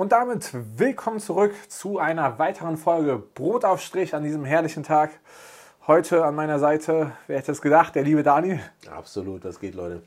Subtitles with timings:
[0.00, 5.10] Und damit willkommen zurück zu einer weiteren Folge Brotaufstrich an diesem herrlichen Tag.
[5.88, 8.60] Heute an meiner Seite, wer hätte es gedacht, der liebe Dani.
[8.88, 10.04] Absolut, das geht, Leute.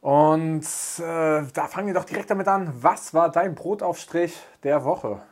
[0.00, 0.64] Und
[0.98, 2.72] äh, da fangen wir doch direkt damit an.
[2.82, 5.22] Was war dein Brotaufstrich der Woche?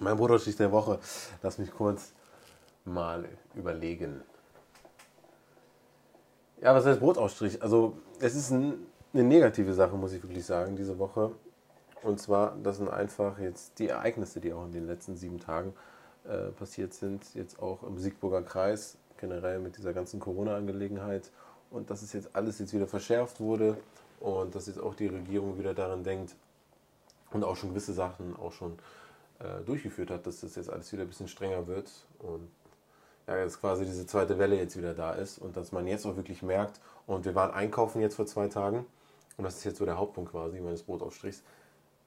[0.00, 0.98] Mein Brotaufstrich der Woche,
[1.44, 2.12] lass mich kurz
[2.84, 4.20] mal überlegen.
[6.60, 7.62] Ja, was heißt Brotaufstrich?
[7.62, 11.30] Also, es ist ein, eine negative Sache, muss ich wirklich sagen, diese Woche.
[12.04, 15.72] Und zwar, das sind einfach jetzt die Ereignisse, die auch in den letzten sieben Tagen
[16.28, 21.30] äh, passiert sind, jetzt auch im Siegburger Kreis, generell mit dieser ganzen Corona-Angelegenheit.
[21.70, 23.78] Und dass es jetzt alles jetzt wieder verschärft wurde
[24.20, 26.36] und dass jetzt auch die Regierung wieder daran denkt
[27.32, 28.78] und auch schon gewisse Sachen auch schon
[29.40, 32.48] äh, durchgeführt hat, dass das jetzt alles wieder ein bisschen strenger wird und
[33.26, 36.16] ja, jetzt quasi diese zweite Welle jetzt wieder da ist und dass man jetzt auch
[36.16, 38.84] wirklich merkt, und wir waren einkaufen jetzt vor zwei Tagen
[39.38, 41.42] und das ist jetzt so der Hauptpunkt quasi meines Brotaufstrichs,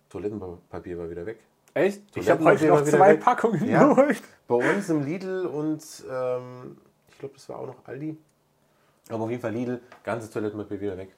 [0.10, 1.40] Toilettenpapier war wieder weg.
[1.74, 2.02] Echt?
[2.16, 3.20] Ich habe heute noch zwei weg.
[3.22, 4.22] Packungen ja, geholt.
[4.48, 6.78] Bei uns im Lidl und ähm,
[7.10, 8.18] ich glaube, das war auch noch Aldi.
[9.10, 11.10] Aber auf jeden Fall Lidl, ganze Toilettenpapier wieder weg.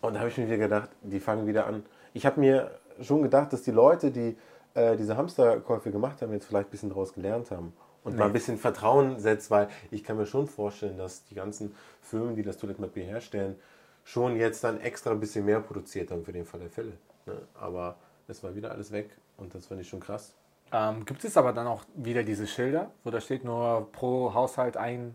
[0.00, 1.84] Und da habe ich mir wieder gedacht, die fangen wieder an.
[2.12, 4.36] Ich habe mir schon gedacht, dass die Leute, die
[4.74, 7.72] äh, diese Hamsterkäufe gemacht haben, jetzt vielleicht ein bisschen daraus gelernt haben
[8.04, 8.18] und nee.
[8.18, 12.36] mal ein bisschen Vertrauen setzt, weil ich kann mir schon vorstellen, dass die ganzen Firmen,
[12.36, 13.56] die das Toilettenpapier herstellen,
[14.04, 16.92] schon jetzt dann extra ein bisschen mehr produziert haben für den Fall der Fälle.
[17.26, 17.40] Ne?
[17.54, 17.96] Aber
[18.28, 20.34] es war wieder alles weg und das fand ich schon krass.
[20.72, 24.76] Ähm, gibt es aber dann auch wieder diese Schilder, wo da steht nur pro Haushalt
[24.76, 25.14] ein,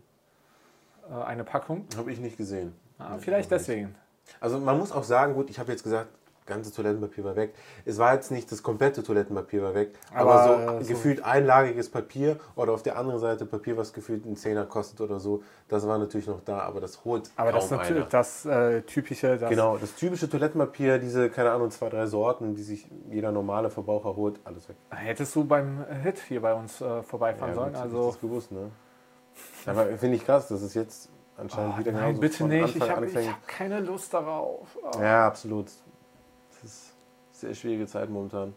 [1.10, 1.86] äh, eine Packung?
[1.96, 2.74] Habe ich nicht gesehen.
[2.98, 3.94] Ah, vielleicht deswegen.
[4.40, 6.10] Also man muss auch sagen, gut, ich habe jetzt gesagt,
[6.48, 7.54] ganze Toilettenpapier war weg.
[7.84, 11.88] Es war jetzt nicht das komplette Toilettenpapier war weg, aber, aber so, so, gefühlt einlagiges
[11.90, 15.86] Papier oder auf der anderen Seite Papier, was gefühlt einen Zehner kostet oder so, das
[15.86, 18.10] war natürlich noch da, aber das holt Aber das ist natürlich einer.
[18.10, 19.38] das äh, typische...
[19.38, 23.70] Das genau, das typische Toilettenpapier, diese, keine Ahnung, zwei, drei Sorten, die sich jeder normale
[23.70, 24.76] Verbraucher holt, alles weg.
[24.90, 27.72] Hättest du beim Hit hier bei uns äh, vorbeifahren ja, sollen?
[27.74, 28.70] Gut, also das gewusst, ne?
[29.66, 33.06] Aber finde ich krass, dass es jetzt anscheinend oh, wieder Nein, bitte nicht, ich habe
[33.06, 34.66] hab keine Lust darauf.
[34.82, 35.00] Oh.
[35.00, 35.66] Ja, absolut.
[36.62, 36.94] Das ist
[37.44, 38.54] eine sehr schwierige Zeit momentan.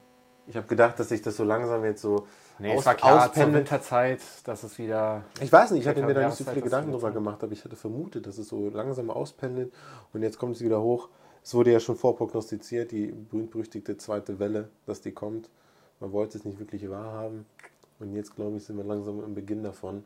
[0.48, 3.26] Ich habe gedacht, dass sich das so langsam jetzt so nee, aus, es war klar,
[3.26, 3.66] auspendelt.
[3.66, 5.24] Winterzeit, dass es wieder...
[5.40, 7.64] Ich weiß nicht, ich hatte mir da nicht so viele Gedanken drüber gemacht, aber ich
[7.64, 9.72] hatte vermutet, dass es so langsam auspendelt
[10.14, 11.10] und jetzt kommt es wieder hoch.
[11.44, 15.50] Es wurde ja schon vorprognostiziert, die berühmt-berüchtigte zweite Welle, dass die kommt.
[16.00, 17.46] Man wollte es nicht wirklich wahrhaben
[18.00, 20.04] und jetzt, glaube ich, sind wir langsam im Beginn davon.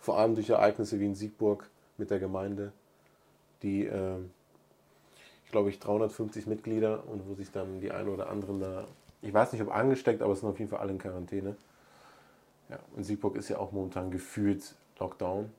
[0.00, 2.72] Vor allem durch Ereignisse wie in Siegburg mit der Gemeinde,
[3.62, 3.86] die...
[3.86, 4.18] Äh,
[5.50, 8.84] glaube ich, 350 Mitglieder und wo sich dann die einen oder anderen da,
[9.22, 11.56] ich weiß nicht, ob angesteckt, aber es sind auf jeden Fall alle in Quarantäne.
[12.68, 15.50] Ja, und Siegburg ist ja auch momentan gefühlt Lockdown.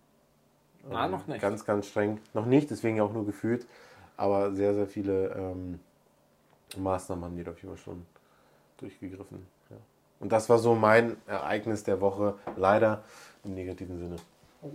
[0.91, 1.41] Ah, noch nicht.
[1.41, 2.19] Ganz, ganz streng.
[2.33, 3.65] Noch nicht, deswegen ja auch nur gefühlt.
[4.15, 5.79] Aber sehr, sehr viele ähm,
[6.77, 8.05] Maßnahmen haben die da auf jeden Fall schon
[8.77, 9.45] durchgegriffen.
[9.69, 9.77] Ja.
[10.19, 13.03] Und das war so mein Ereignis der Woche, leider
[13.43, 14.17] im negativen Sinne.
[14.61, 14.69] Oh.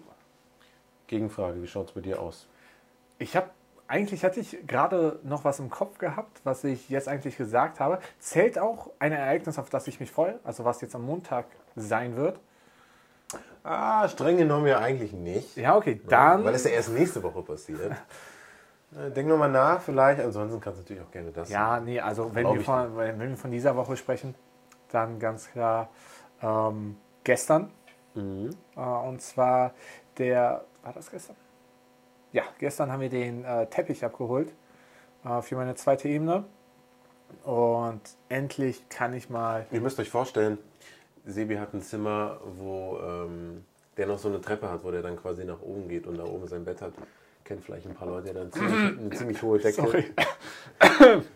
[1.07, 2.47] Gegenfrage, wie schaut es bei dir aus?
[3.19, 3.51] Ich habe
[3.95, 8.01] eigentlich hatte ich gerade noch was im Kopf gehabt, was ich jetzt eigentlich gesagt habe.
[8.19, 11.47] Zählt auch ein Ereignis, auf das ich mich freue, also was jetzt am Montag
[11.77, 12.41] sein wird?
[13.63, 15.57] Ah, streng genommen ja eigentlich nicht.
[15.57, 16.45] Ja, okay, dann.
[16.45, 17.93] Weil es ja erst nächste Woche passiert.
[19.15, 20.21] Denk nochmal nach, vielleicht.
[20.21, 21.49] Ansonsten kannst du natürlich auch gerne das.
[21.49, 24.35] Ja, nee, also wenn wir, von, wenn wir von dieser Woche sprechen,
[24.91, 25.89] dann ganz klar
[26.43, 27.71] ähm, gestern.
[28.15, 28.51] Mhm.
[28.77, 29.73] Äh, und zwar
[30.19, 31.37] der, war das gestern?
[32.35, 34.53] Ja, gestern haben wir den äh, Teppich abgeholt
[35.25, 36.45] äh, für meine zweite Ebene.
[37.45, 39.67] Und endlich kann ich mal.
[39.71, 40.59] Ihr müsst euch vorstellen,
[41.25, 43.65] Sebi hat ein Zimmer, wo ähm,
[43.97, 46.25] der noch so eine Treppe hat, wo der dann quasi nach oben geht und da
[46.25, 46.93] oben sein Bett hat.
[47.45, 49.83] Kennt vielleicht ein paar Leute, der dann ziemlich, eine ziemlich hohe Decke.
[49.83, 50.05] Sorry.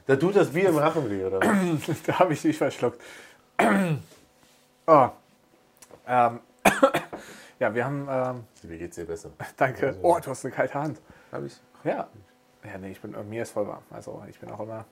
[0.06, 1.41] Da tut das wie im Rachenweh, oder?
[2.06, 3.00] da habe ich dich verschluckt.
[4.86, 5.09] oh.
[6.09, 6.41] Ähm.
[7.59, 8.07] Ja, wir haben.
[8.11, 9.31] Ähm, Wie geht's dir besser?
[9.57, 9.89] Danke.
[9.89, 11.01] Also, oh, du hast eine kalte Hand.
[11.33, 11.57] Hab ich?
[11.85, 12.09] Ja.
[12.65, 13.83] Ja, nee, ich bin, mir ist voll warm.
[13.91, 14.85] Also ich bin auch immer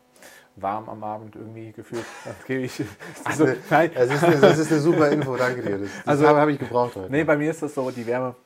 [0.55, 2.05] warm am Abend irgendwie gefühlt.
[2.25, 2.83] Dann gebe ich.
[3.25, 3.91] Also, nein.
[3.93, 5.79] Das ist, eine, das ist eine super Info, danke dir.
[5.79, 7.11] Das, das also habe ich gebraucht heute.
[7.11, 8.37] Nee, bei mir ist das so, die Wärme.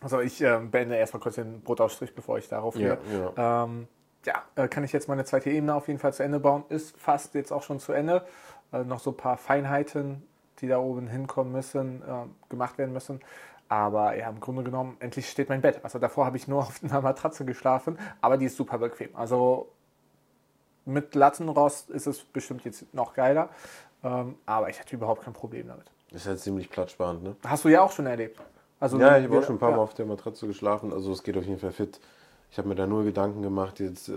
[0.00, 2.98] Also ich ähm, beende erstmal kurz den Brotausstrich, bevor ich darauf gehe.
[3.12, 3.64] Ja, ja.
[3.64, 3.88] Ähm,
[4.24, 6.64] ja, äh, kann ich jetzt meine zweite Ebene auf jeden Fall zu Ende bauen.
[6.68, 8.24] Ist fast jetzt auch schon zu Ende.
[8.72, 10.22] Äh, noch so ein paar Feinheiten
[10.60, 13.20] die da oben hinkommen müssen, äh, gemacht werden müssen.
[13.68, 15.80] Aber ja, im Grunde genommen, endlich steht mein Bett.
[15.82, 19.14] Also davor habe ich nur auf einer Matratze geschlafen, aber die ist super bequem.
[19.14, 19.68] Also
[20.84, 23.50] mit Lattenrost ist es bestimmt jetzt noch geiler,
[24.02, 25.86] ähm, aber ich hatte überhaupt kein Problem damit.
[26.10, 27.36] ist halt ziemlich platzsparend, ne?
[27.44, 28.40] Hast du ja auch schon erlebt.
[28.80, 29.76] Also ja, ich habe auch schon ein paar ja.
[29.76, 32.00] Mal auf der Matratze geschlafen, also es geht auf jeden Fall fit.
[32.50, 34.14] Ich habe mir da nur Gedanken gemacht, jetzt äh,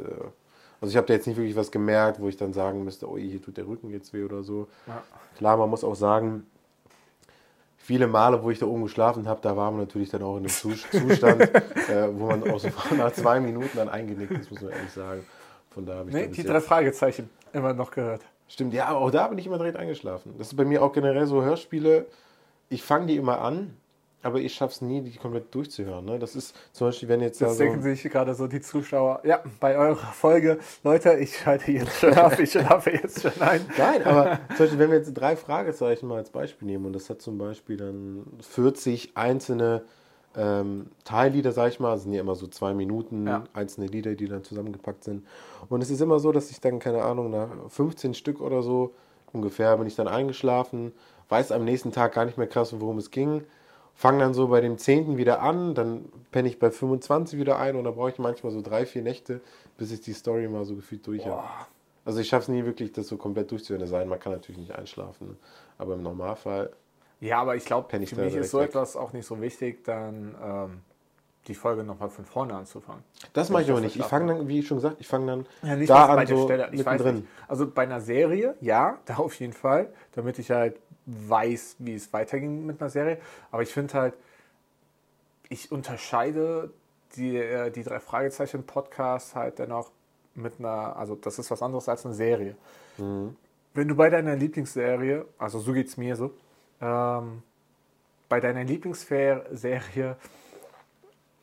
[0.81, 3.15] Also ich habe da jetzt nicht wirklich was gemerkt, wo ich dann sagen müsste, oh,
[3.15, 4.67] hier tut der Rücken jetzt weh oder so.
[4.87, 5.03] Ja.
[5.37, 6.47] Klar, man muss auch sagen,
[7.77, 10.39] viele Male, wo ich da oben geschlafen habe, da war man natürlich dann auch in
[10.39, 14.71] einem Zustand, äh, wo man auch so nach zwei Minuten dann eingenickt ist, muss man
[14.71, 15.23] ehrlich sagen.
[15.69, 18.23] Von da habe ich nee, die drei Fragezeichen immer noch gehört.
[18.47, 20.33] Stimmt, ja, aber auch da bin ich immer direkt eingeschlafen.
[20.37, 22.07] Das ist bei mir auch generell so Hörspiele.
[22.69, 23.77] Ich fange die immer an
[24.23, 26.05] aber ich schaffe es nie, die komplett durchzuhören.
[26.05, 26.19] Ne?
[26.19, 27.41] Das ist zum Beispiel, wenn jetzt.
[27.41, 31.71] Das denken so sich gerade so die Zuschauer, ja, bei eurer Folge, Leute, ich schalte
[31.71, 33.65] jetzt schon ab, ich schlafe jetzt schon ein.
[33.77, 37.09] Nein, aber zum Beispiel, wenn wir jetzt drei Fragezeichen mal als Beispiel nehmen und das
[37.09, 39.83] hat zum Beispiel dann 40 einzelne
[40.35, 43.43] ähm, Teillieder, sag ich mal, das sind ja immer so zwei Minuten, ja.
[43.53, 45.25] einzelne Lieder, die dann zusammengepackt sind.
[45.67, 48.93] Und es ist immer so, dass ich dann, keine Ahnung, nach 15 Stück oder so
[49.33, 50.91] ungefähr bin ich dann eingeschlafen,
[51.29, 53.43] weiß am nächsten Tag gar nicht mehr krass, worum es ging
[54.01, 55.17] fange dann so bei dem 10.
[55.17, 58.63] wieder an, dann penne ich bei 25 wieder ein und dann brauche ich manchmal so
[58.63, 59.41] drei, vier Nächte,
[59.77, 61.43] bis ich die Story mal so gefühlt durch habe.
[62.03, 63.85] Also ich schaffe es nie wirklich, das so komplett durchzuhören.
[63.85, 65.37] Sein, man kann natürlich nicht einschlafen,
[65.77, 66.71] aber im Normalfall.
[67.19, 68.69] Ja, aber ich glaube, für mich ist so weg.
[68.69, 70.81] etwas auch nicht so wichtig, dann ähm,
[71.47, 73.03] die Folge nochmal von vorne anzufangen.
[73.33, 73.97] Das mache ich aber nicht.
[73.97, 76.69] Ich fange dann, wie schon gesagt, ich fange dann ja, nicht da an, so Stelle.
[76.71, 77.27] Ich weiß nicht.
[77.47, 82.11] Also bei einer Serie, ja, da auf jeden Fall, damit ich halt weiß, wie es
[82.13, 83.17] weiterging mit einer Serie.
[83.51, 84.13] Aber ich finde halt,
[85.49, 86.71] ich unterscheide
[87.15, 89.91] die, äh, die drei Fragezeichen Podcast halt dennoch
[90.35, 92.55] mit einer, also das ist was anderes als eine Serie.
[92.97, 93.35] Mhm.
[93.73, 96.31] Wenn du bei deiner Lieblingsserie, also so geht es mir so,
[96.81, 97.43] ähm,
[98.29, 100.15] bei deiner Lieblingsserie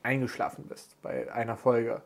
[0.03, 2.03] eingeschlafen bist bei einer Folge,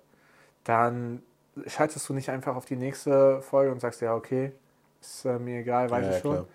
[0.65, 1.23] dann
[1.67, 4.53] schaltest du nicht einfach auf die nächste Folge und sagst, ja, okay,
[5.01, 6.33] ist äh, mir egal, weiß ja, ich schon.
[6.33, 6.47] Klar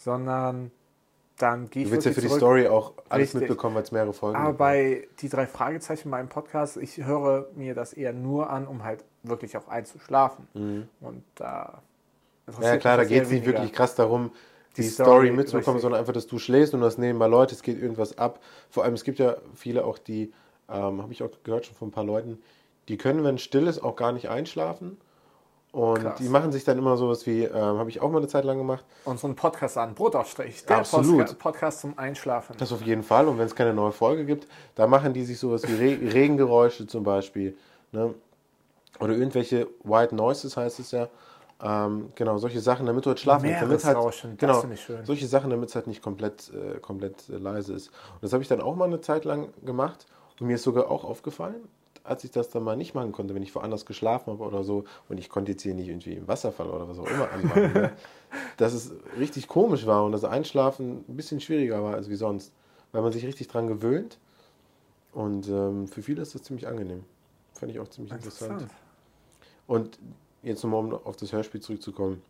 [0.00, 0.70] sondern
[1.38, 1.88] dann gehe ich.
[1.88, 3.40] Du willst ja für die Story auch alles richtig.
[3.42, 4.58] mitbekommen, weil es mehrere Folgen Aber gibt.
[4.58, 8.84] bei die drei Fragezeichen in meinem Podcast, ich höre mir das eher nur an, um
[8.84, 10.48] halt wirklich auch einzuschlafen.
[10.54, 10.88] Mhm.
[11.00, 11.82] Und da.
[12.60, 14.32] ja, klar, da geht es nicht wirklich krass darum,
[14.76, 15.82] die, die Story, Story mitzubekommen, richtig.
[15.82, 18.40] sondern einfach, dass du schläfst und das nebenbei Leute, es geht irgendwas ab.
[18.70, 20.32] Vor allem, es gibt ja viele auch, die,
[20.68, 22.38] ähm, habe ich auch gehört schon von ein paar Leuten,
[22.88, 24.98] die können, wenn still ist, auch gar nicht einschlafen
[25.72, 26.18] und Krass.
[26.18, 28.58] die machen sich dann immer sowas wie, ähm, habe ich auch mal eine Zeit lang
[28.58, 28.84] gemacht.
[29.04, 31.38] Und so einen Podcast an, Brotaufstrich, der Absolut.
[31.38, 32.56] Podcast zum Einschlafen.
[32.58, 33.28] Das auf jeden Fall.
[33.28, 36.88] Und wenn es keine neue Folge gibt, da machen die sich sowas wie Re Regengeräusche
[36.88, 37.56] zum Beispiel.
[37.92, 38.14] Ne?
[38.98, 41.08] Oder irgendwelche White Noises heißt es ja.
[41.62, 43.62] Ähm, genau, solche Sachen, damit du halt schlafen kannst.
[43.62, 44.64] Damit halt, genau,
[45.04, 47.88] solche Sachen, damit es halt nicht komplett, äh, komplett äh, leise ist.
[47.88, 50.06] Und das habe ich dann auch mal eine Zeit lang gemacht.
[50.40, 51.68] Und mir ist sogar auch aufgefallen,
[52.04, 54.84] als ich das dann mal nicht machen konnte, wenn ich woanders geschlafen habe oder so
[55.08, 57.92] und ich konnte jetzt hier nicht irgendwie im Wasserfall oder was auch immer anmachen, ne?
[58.56, 62.52] dass es richtig komisch war und das Einschlafen ein bisschen schwieriger war als wie sonst,
[62.92, 64.18] weil man sich richtig dran gewöhnt
[65.12, 67.04] und ähm, für viele ist das ziemlich angenehm.
[67.54, 68.52] Fand ich auch ziemlich interessant.
[68.52, 68.80] interessant.
[69.66, 69.98] Und
[70.42, 72.22] jetzt nochmal, um auf das Hörspiel zurückzukommen.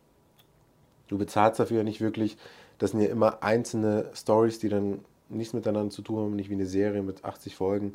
[1.07, 2.37] Du bezahlst dafür ja nicht wirklich.
[2.77, 6.55] Das sind ja immer einzelne Stories, die dann nichts miteinander zu tun haben, nicht wie
[6.55, 7.93] eine Serie mit 80 Folgen,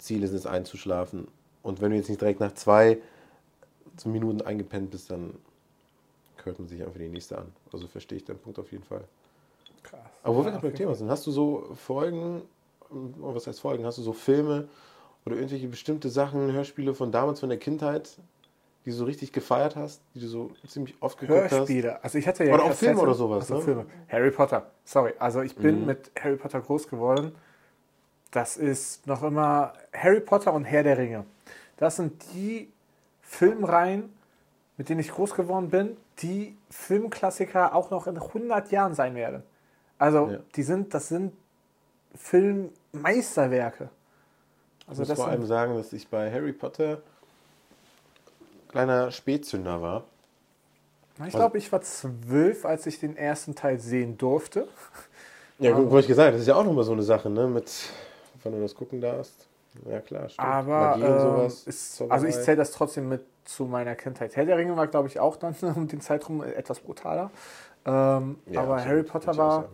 [0.00, 1.28] Ziel ist es einzuschlafen.
[1.62, 2.98] Und wenn du jetzt nicht direkt nach zwei
[4.04, 5.34] Minuten eingepennt bist, dann
[6.44, 7.52] hört man sich einfach die nächste an.
[7.72, 9.04] Also verstehe ich deinen Punkt auf jeden Fall.
[9.82, 10.00] Krass.
[10.22, 12.42] Aber wo wir gerade beim Thema sind, hast du so Folgen,
[12.88, 14.68] was heißt Folgen, hast du so Filme
[15.26, 18.18] oder irgendwelche bestimmte Sachen, Hörspiele von damals, von der Kindheit,
[18.84, 21.58] die du so richtig gefeiert hast, die du so ziemlich oft geguckt Hörspiele.
[21.58, 21.68] hast?
[21.68, 22.04] Hörspiele.
[22.04, 23.42] Also ich hatte ja oder auch Filme oder sowas.
[23.42, 23.62] Also ne?
[23.62, 23.86] Filme.
[24.08, 24.70] Harry Potter.
[24.84, 25.86] Sorry, also ich bin mhm.
[25.86, 27.32] mit Harry Potter groß geworden.
[28.30, 31.24] Das ist noch immer Harry Potter und Herr der Ringe.
[31.76, 32.70] Das sind die
[33.22, 34.12] Filmreihen,
[34.76, 39.42] mit denen ich groß geworden bin, die Filmklassiker auch noch in 100 Jahren sein werden.
[39.98, 40.38] Also, ja.
[40.56, 41.32] die sind, das sind
[42.14, 43.90] Filmmeisterwerke.
[44.86, 47.00] Also ich muss vor allem sagen, dass ich bei Harry Potter
[48.68, 50.04] kleiner Spätzünder war.
[51.26, 54.66] Ich glaube, ich war zwölf, als ich den ersten Teil sehen durfte.
[55.58, 57.46] Ja, gut, wollte ich gesagt, das ist ja auch nochmal so eine Sache, ne?
[57.46, 57.70] Mit
[58.42, 59.48] wenn du das gucken darfst.
[59.88, 60.48] Ja, klar, stimmt.
[60.48, 64.36] Aber ähm, ist, also ich zähle das trotzdem mit zu meiner Kindheit.
[64.36, 67.30] Herr der Ringe war, glaube ich, auch dann um den Zeitraum etwas brutaler.
[67.84, 69.68] Ähm, ja, aber Harry Potter war,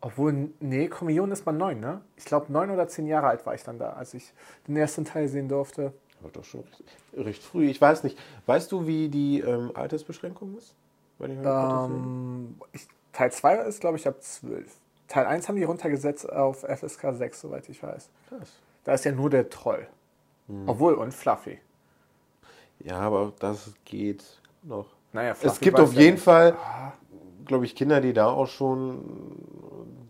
[0.00, 2.00] obwohl, nee, Kommunion ist man neun, ne?
[2.16, 4.32] Ich glaube, neun oder zehn Jahre alt war ich dann da, als ich
[4.66, 5.92] den ersten Teil sehen durfte.
[6.20, 6.84] Aber doch schon recht,
[7.16, 7.68] recht früh.
[7.68, 8.18] Ich weiß nicht.
[8.46, 10.74] Weißt du, wie die ähm, Altersbeschränkung ist?
[11.20, 14.79] Ähm, ich, Teil 2 ist, glaube ich, ab 12.
[15.10, 18.08] Teil 1 haben die runtergesetzt auf FSK 6, soweit ich weiß.
[18.28, 18.52] Krass.
[18.84, 19.88] Da ist ja nur der Troll.
[20.46, 20.68] Hm.
[20.68, 21.58] Obwohl, und Fluffy.
[22.78, 24.24] Ja, aber das geht
[24.62, 24.86] noch.
[25.12, 26.92] Naja, Fluffy es gibt auf jeden Fall, ah.
[27.44, 29.04] glaube ich, Kinder, die da auch schon,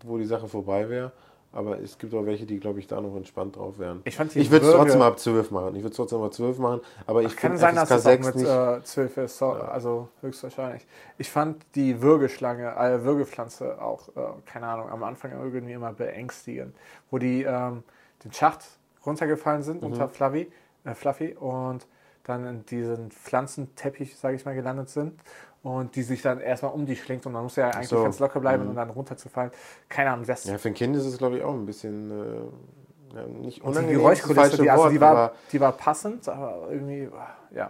[0.05, 1.11] wo die Sache vorbei wäre.
[1.53, 4.01] Aber es gibt auch welche, die, glaube ich, da noch entspannt drauf wären.
[4.05, 5.75] Ich, ich würde es trotzdem ab 12 machen.
[5.75, 6.81] Ich würde es trotzdem ab 12 machen.
[7.05, 9.37] Aber ich kann sein, dass es auch mit äh, 12 ist.
[9.37, 9.67] So, ja.
[9.67, 10.87] Also höchstwahrscheinlich.
[11.17, 16.73] Ich fand die Würgeschlange, äh, Würgepflanze auch, äh, keine Ahnung, am Anfang irgendwie immer beängstigend.
[17.09, 17.83] Wo die ähm,
[18.23, 18.63] den Schacht
[19.05, 19.91] runtergefallen sind mhm.
[19.91, 20.49] unter Fluffy,
[20.85, 21.85] äh, Fluffy und
[22.23, 25.19] dann in diesen Pflanzenteppich, sage ich mal, gelandet sind
[25.63, 28.03] und die sich dann erstmal um die schlingt und man muss ja eigentlich so.
[28.03, 28.69] ganz locker bleiben mhm.
[28.71, 29.51] und dann runterzufallen.
[29.89, 30.45] Keine Ahnung, das.
[30.45, 33.89] Ja, für ein Kind ist es, glaube ich, auch ein bisschen äh, ja, nicht unangenehm.
[33.89, 37.09] Die Geräuschkulisse, die, also die, war, die war passend, aber irgendwie,
[37.53, 37.69] ja,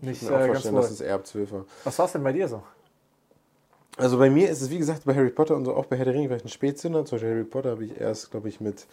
[0.00, 1.64] nicht ich kann mir äh, vorstellen, dass es eher ab 12 war.
[1.84, 2.62] Was war es denn bei dir so?
[3.96, 6.06] Also bei mir ist es, wie gesagt, bei Harry Potter und so, auch bei Herr
[6.06, 7.04] der Ringe vielleicht ein Spätzünder.
[7.04, 8.86] Zum Beispiel Harry Potter habe ich erst, glaube ich, mit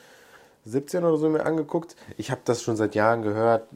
[0.66, 1.96] 17 oder so mir angeguckt.
[2.18, 3.68] Ich habe das schon seit Jahren gehört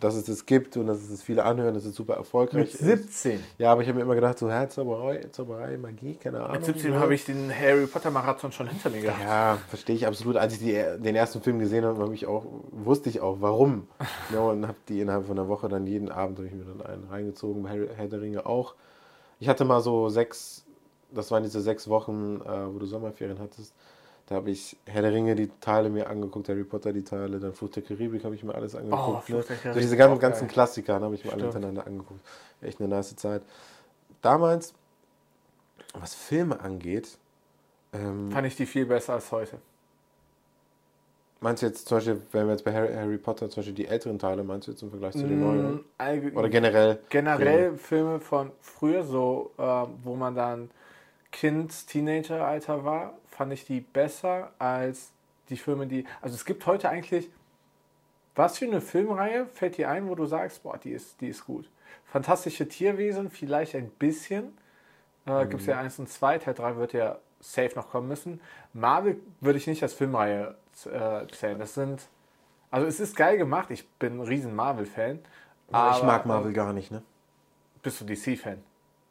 [0.00, 2.72] dass es das gibt und dass es das viele anhören, dass es super erfolgreich Mit
[2.72, 3.32] 17?
[3.32, 3.44] Ist.
[3.58, 6.52] Ja, aber ich habe mir immer gedacht, so, Herr, Zauberei, Zauberei, Magie, keine Ahnung.
[6.52, 9.20] Mit 17 habe ich den Harry Potter Marathon schon hinter mir gehabt.
[9.22, 10.36] Ja, verstehe ich absolut.
[10.36, 13.86] Als ich die, den ersten Film gesehen habe, habe ich auch, wusste ich auch, warum.
[14.32, 16.84] ja, und habe die innerhalb von einer Woche dann jeden Abend habe ich mir dann
[16.84, 18.74] einen reingezogen, bei Herr der Ringe auch.
[19.38, 20.64] Ich hatte mal so sechs,
[21.12, 23.74] das waren diese sechs Wochen, äh, wo du Sommerferien hattest
[24.30, 27.52] da habe ich Herr der Ringe die Teile mir angeguckt, Harry Potter die Teile, dann
[27.52, 29.28] Flucht der Karibik habe ich mir alles angeguckt.
[29.28, 29.42] Oh, ne?
[29.42, 31.42] So diese ganzen, ganzen Klassiker habe ich mir Stimmt.
[31.42, 32.20] alle hintereinander angeguckt.
[32.60, 33.42] Echt eine nice Zeit.
[34.22, 34.72] Damals,
[35.94, 37.18] was Filme angeht,
[37.92, 39.58] ähm, fand ich die viel besser als heute.
[41.40, 43.88] Meinst du jetzt zum Beispiel, wenn wir jetzt bei Harry, Harry, Potter zum Beispiel die
[43.88, 46.36] älteren Teile, meinst du jetzt im Vergleich zu den mm, neuen?
[46.36, 47.00] Oder generell?
[47.08, 49.62] Generell Filme, Filme von früher, so äh,
[50.04, 50.70] wo man dann
[51.32, 55.12] Kind, Teenager-Alter war, fand ich die besser als
[55.48, 56.06] die Filme, die.
[56.20, 57.30] Also es gibt heute eigentlich.
[58.36, 61.44] Was für eine Filmreihe fällt dir ein, wo du sagst, boah, die ist, die ist
[61.44, 61.68] gut?
[62.06, 64.56] Fantastische Tierwesen, vielleicht ein bisschen.
[65.26, 65.50] Äh, mhm.
[65.50, 68.40] Gibt es ja eins und zwei, Teil 3 wird ja safe noch kommen müssen.
[68.72, 70.54] Marvel würde ich nicht als Filmreihe
[70.86, 71.58] äh, zählen.
[71.58, 72.08] Das sind.
[72.70, 75.18] Also es ist geil gemacht, ich bin ein riesen Marvel-Fan.
[75.68, 77.02] Ich mag Marvel gar nicht, ne?
[77.82, 78.62] Bist du DC-Fan?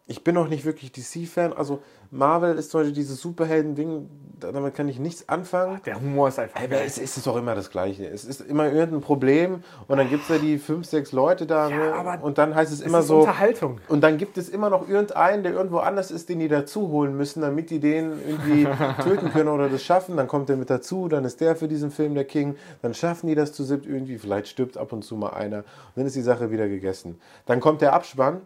[0.10, 1.54] Ich bin auch nicht wirklich DC-Fan.
[1.54, 5.80] Also Marvel ist zum Beispiel dieses Superhelden-Ding, damit kann ich nichts anfangen.
[5.86, 6.60] Der Humor ist einfach.
[6.64, 8.08] Aber es ist doch immer das Gleiche.
[8.08, 11.70] Es ist immer irgendein Problem und dann gibt es ja die fünf, sechs Leute da
[11.70, 12.20] ja, ne?
[12.24, 13.20] und dann heißt es, es immer so.
[13.20, 13.80] Unterhaltung.
[13.88, 17.16] Und dann gibt es immer noch irgendeinen, der irgendwo anders ist, den die dazu holen
[17.16, 18.68] müssen, damit die den irgendwie
[19.04, 20.18] töten können oder das schaffen.
[20.18, 22.56] Dann kommt der mit dazu, dann ist der für diesen Film der King.
[22.82, 24.18] Dann schaffen die das zu siebt irgendwie.
[24.18, 25.66] Vielleicht stirbt ab und zu mal einer und
[25.98, 27.22] dann ist die Sache wieder gegessen.
[27.46, 28.42] Dann kommt der Abspann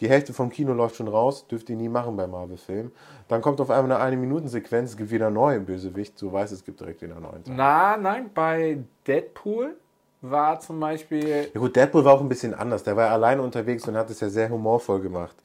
[0.00, 2.92] die Hälfte vom Kino läuft schon raus, dürft ihr nie machen bei Marvel-Filmen.
[3.28, 6.80] Dann kommt auf einmal eine Eine-Minuten-Sequenz, es gibt wieder neuen Bösewicht, so weiß es gibt
[6.80, 7.54] direkt wieder neuen Teil.
[7.56, 9.76] Na, nein, bei Deadpool
[10.20, 11.48] war zum Beispiel.
[11.52, 12.82] Ja gut, Deadpool war auch ein bisschen anders.
[12.82, 15.36] Der war ja alleine unterwegs und hat es ja sehr humorvoll gemacht.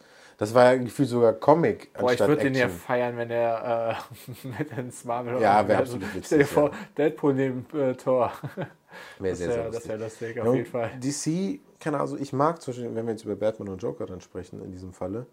[0.42, 3.96] Das war ja gefühlt sogar Comic Boah, ich würde den ja feiern, wenn er
[4.44, 6.26] äh, mit ins Marvel Ja, wäre absolut witzig.
[6.26, 8.32] Stell dir vor, Deadpool neben äh, Thor.
[9.20, 9.70] Wäre sehr, sehr.
[9.70, 10.90] Das wäre lustig, auf ja, jeden Fall.
[11.00, 14.08] DC, keine Ahnung, also ich mag zum Beispiel, wenn wir jetzt über Batman und Joker
[14.08, 15.28] dann sprechen, in diesem Falle,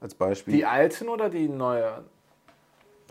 [0.00, 0.54] als Beispiel.
[0.54, 2.04] Die alten oder die neuen?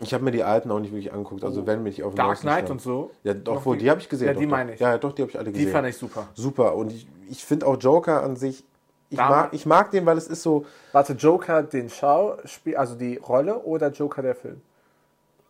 [0.00, 1.66] Ich habe mir die alten auch nicht wirklich angeguckt, also oh.
[1.66, 3.10] wenn mich auf Dark Knight und so.
[3.22, 4.28] Ja, doch, wohl, die, die habe ich gesehen.
[4.28, 4.80] Ja, doch, die meine ich.
[4.80, 5.66] Ja, doch, die habe ich alle gesehen.
[5.66, 6.26] Die fand ich super.
[6.32, 8.64] Super und ich, ich finde auch Joker an sich,
[9.10, 10.66] ich mag, ich mag den, weil es ist so.
[10.92, 14.60] Warte, Joker den Schauspiel, also die Rolle oder Joker der Film?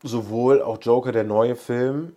[0.02, 2.14] Sowohl auch Joker der neue Film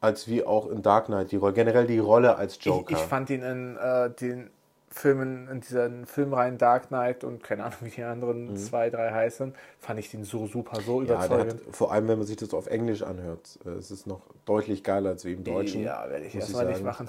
[0.00, 2.92] als wie auch in Dark Knight die Rolle, generell die Rolle als Joker.
[2.92, 4.50] Ich, ich fand ihn in äh, den
[4.90, 8.56] Filmen, in diesen Filmreihen Dark Knight und keine Ahnung, wie die anderen mhm.
[8.56, 11.66] zwei, drei heißen, fand ich den so super, so ja, überzeugend.
[11.66, 14.84] Hat, vor allem, wenn man sich das auf Englisch anhört, äh, es ist noch deutlich
[14.84, 15.82] geiler als wie im Deutschen.
[15.82, 17.08] Ja, werde ich erstmal nicht machen.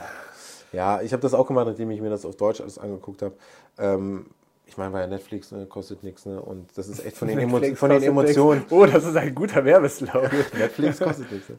[0.75, 3.35] Ja, ich habe das auch gemacht, nachdem ich mir das auf Deutsch alles angeguckt habe.
[3.77, 4.25] Ähm,
[4.65, 6.41] ich meine, weil ja Netflix ne, kostet nichts, ne?
[6.41, 8.61] Und das ist echt von den, Emo von den Emotionen.
[8.61, 8.71] Nix.
[8.71, 10.31] Oh, das ist ein guter Werbeslogan.
[10.57, 11.49] Netflix kostet nichts.
[11.49, 11.57] Ne?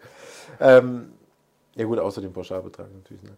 [0.61, 1.12] Ähm,
[1.76, 3.23] ja gut, außer dem Pauschalbetrag natürlich.
[3.23, 3.30] Ne?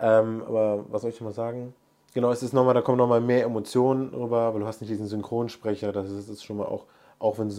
[0.00, 1.74] Ähm, aber was soll ich mal sagen?
[2.12, 5.06] Genau, es ist nochmal, da kommen nochmal mehr Emotionen rüber, weil du hast nicht diesen
[5.06, 6.84] Synchronsprecher, das ist, ist schon mal auch,
[7.22, 7.50] auch wenn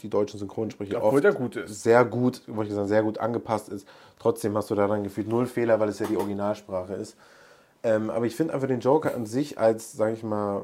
[0.00, 3.88] die deutschen Synchronsprecher Obwohl der gut sehr gut, ich sagen, sehr gut angepasst ist,
[4.18, 7.16] trotzdem hast du daran gefühlt null Fehler, weil es ja die Originalsprache ist.
[7.82, 10.62] Ähm, aber ich finde einfach den Joker an sich als, sage ich mal,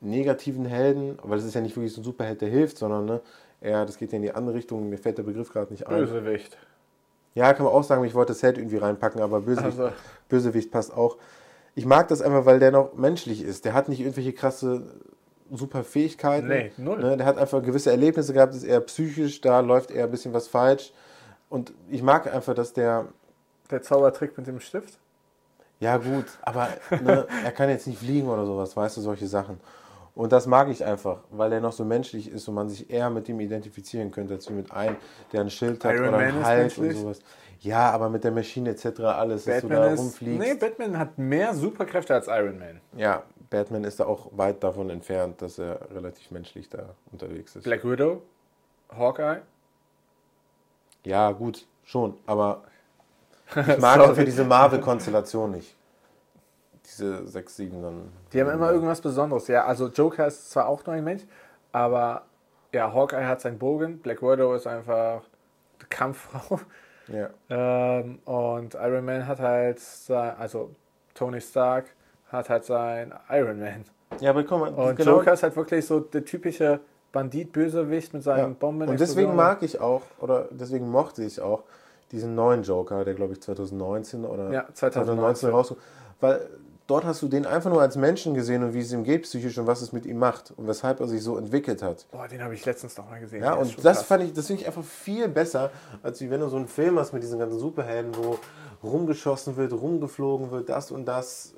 [0.00, 3.20] negativen Helden, weil es ist ja nicht wirklich so ein Superheld, der hilft, sondern ne,
[3.60, 5.96] eher, das geht ja in die andere Richtung, mir fällt der Begriff gerade nicht ein.
[5.96, 6.58] Bösewicht.
[7.34, 9.96] Ja, kann man auch sagen, ich wollte das Held irgendwie reinpacken, aber Bösewicht, also.
[10.28, 11.16] Bösewicht passt auch.
[11.74, 13.64] Ich mag das einfach, weil der noch menschlich ist.
[13.64, 14.82] Der hat nicht irgendwelche krasse
[15.50, 16.48] super Fähigkeiten.
[16.48, 16.98] Nee, null.
[17.00, 17.16] Ne?
[17.16, 20.48] Der hat einfach gewisse Erlebnisse gehabt, ist eher psychisch, da läuft eher ein bisschen was
[20.48, 20.92] falsch.
[21.48, 23.06] Und ich mag einfach, dass der.
[23.70, 24.98] Der Zaubertrick mit dem Stift?
[25.80, 29.60] Ja, gut, aber ne, er kann jetzt nicht fliegen oder sowas, weißt du, solche Sachen.
[30.14, 33.10] Und das mag ich einfach, weil er noch so menschlich ist und man sich eher
[33.10, 34.96] mit ihm identifizieren könnte, als mit einem,
[35.32, 37.20] der ein Schild hat Iron oder einen Halt und sowas.
[37.60, 39.00] Ja, aber mit der Maschine etc.
[39.00, 40.38] alles, Batman dass du da rumfliegst.
[40.38, 42.80] Nee, Batman hat mehr Superkräfte als Iron Man.
[42.96, 47.64] Ja, Batman ist da auch weit davon entfernt, dass er relativ menschlich da unterwegs ist.
[47.64, 48.22] Black Widow?
[48.96, 49.42] Hawkeye?
[51.04, 52.62] Ja, gut, schon, aber
[53.56, 55.76] ich mag einfach diese Marvel-Konstellation nicht.
[56.84, 58.12] Diese sechs, sieben dann.
[58.32, 59.48] Die haben immer irgendwas Besonderes.
[59.48, 61.22] Ja, also Joker ist zwar auch nur ein Mensch,
[61.72, 62.22] aber
[62.72, 65.22] ja, Hawkeye hat seinen Bogen, Black Widow ist einfach
[65.78, 66.60] eine Kampffrau.
[67.08, 67.30] Ja.
[67.50, 70.74] Ähm, und Iron Man hat halt, also
[71.14, 71.86] Tony Stark
[72.28, 73.84] hat halt sein Iron Man.
[74.20, 74.72] Ja, aber komm mal.
[74.72, 76.80] Und genau Joker ist halt wirklich so der typische
[77.12, 78.56] Bandit-Bösewicht mit seinen ja.
[78.58, 78.88] Bomben.
[78.88, 81.62] Und deswegen mag ich auch, oder deswegen mochte ich auch
[82.12, 85.80] diesen neuen Joker, der glaube ich 2019 oder ja, 2019 rauskommt.
[86.20, 86.48] Weil
[86.86, 89.58] dort hast du den einfach nur als Menschen gesehen und wie es ihm geht psychisch
[89.58, 92.06] und was es mit ihm macht und weshalb er sich so entwickelt hat.
[92.10, 93.42] Boah, den habe ich letztens noch mal gesehen.
[93.42, 94.02] Ja, und das krass.
[94.02, 95.70] fand ich, das finde ich einfach viel besser,
[96.02, 98.38] als wie wenn du so einen Film hast mit diesen ganzen Superhelden, wo
[98.82, 101.54] rumgeschossen wird, rumgeflogen wird, das und das.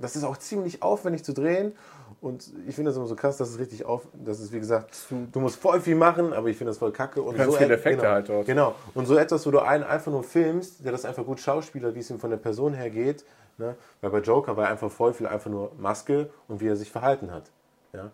[0.00, 1.72] Das ist auch ziemlich aufwendig zu drehen
[2.20, 4.96] und ich finde das immer so krass, dass es richtig auf, das ist wie gesagt,
[5.10, 7.20] du musst voll viel machen, aber ich finde das voll kacke.
[7.20, 8.46] Und Ganz so viele Effekte genau, halt dort.
[8.46, 8.74] Genau.
[8.94, 11.98] Und so etwas, wo du einen einfach nur filmst, der das einfach gut schauspielert, wie
[11.98, 13.24] es ihm von der Person her geht.
[13.58, 13.74] Ne?
[14.00, 17.32] Weil bei Joker war einfach voll viel einfach nur Maske und wie er sich verhalten
[17.32, 17.50] hat.
[17.92, 18.12] Ja?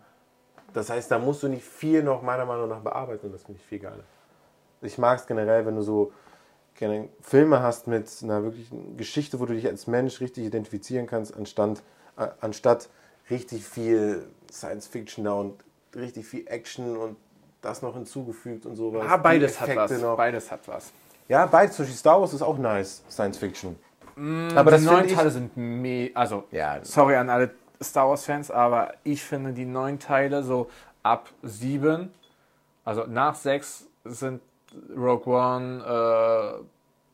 [0.73, 3.59] Das heißt, da musst du nicht viel noch meiner Meinung nach bearbeiten und das finde
[3.59, 4.03] ich viel geiler.
[4.81, 6.11] Ich mag es generell, wenn du so
[6.79, 11.35] gerne Filme hast mit einer wirklichen Geschichte, wo du dich als Mensch richtig identifizieren kannst,
[11.35, 11.83] anstatt,
[12.17, 12.89] äh, anstatt
[13.29, 15.63] richtig viel Science Fiction da und
[15.95, 17.17] richtig viel Action und
[17.61, 19.03] das noch hinzugefügt und sowas.
[19.05, 20.01] Ja, beides hat was.
[20.01, 20.17] Noch.
[20.17, 20.91] Beides hat was.
[21.27, 21.75] Ja, beides.
[21.75, 23.75] Zum Beispiel Star Wars ist auch nice, Science Fiction.
[24.15, 26.83] Mm, aber die neuen Teile sind me also ja.
[26.83, 30.69] sorry an alle Star Wars Fans, aber ich finde die neuen Teile so
[31.03, 32.11] ab sieben,
[32.83, 34.41] also nach sechs sind
[34.95, 36.63] Rogue One, äh,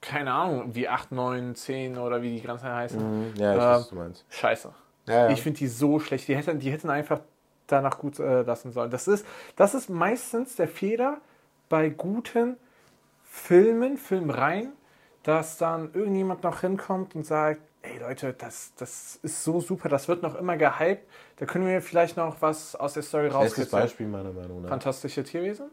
[0.02, 3.00] keine Ahnung, wie 8, 9, 10 oder wie die Grenzen heißen.
[3.00, 3.34] Mhm.
[3.38, 4.26] Ja, ich äh, weiß, was du meinst.
[4.30, 4.74] Scheiße.
[5.08, 5.30] Ja, ja.
[5.30, 6.28] Ich finde die so schlecht.
[6.28, 7.20] Die hätten, die hätten einfach
[7.68, 8.92] danach gut äh, lassen sollen.
[8.92, 11.18] Das ist, das ist meistens der Fehler
[11.70, 12.58] bei guten
[13.24, 14.74] Filmen, Filmreihen,
[15.24, 20.08] dass dann irgendjemand noch hinkommt und sagt, ey Leute, das, das ist so super, das
[20.08, 21.08] wird noch immer gehypt.
[21.38, 23.64] Da können wir vielleicht noch was aus der Story rauskriegen.
[23.64, 24.70] Bestes Beispiel meiner Meinung nach.
[24.70, 25.70] Fantastische Tierwesen?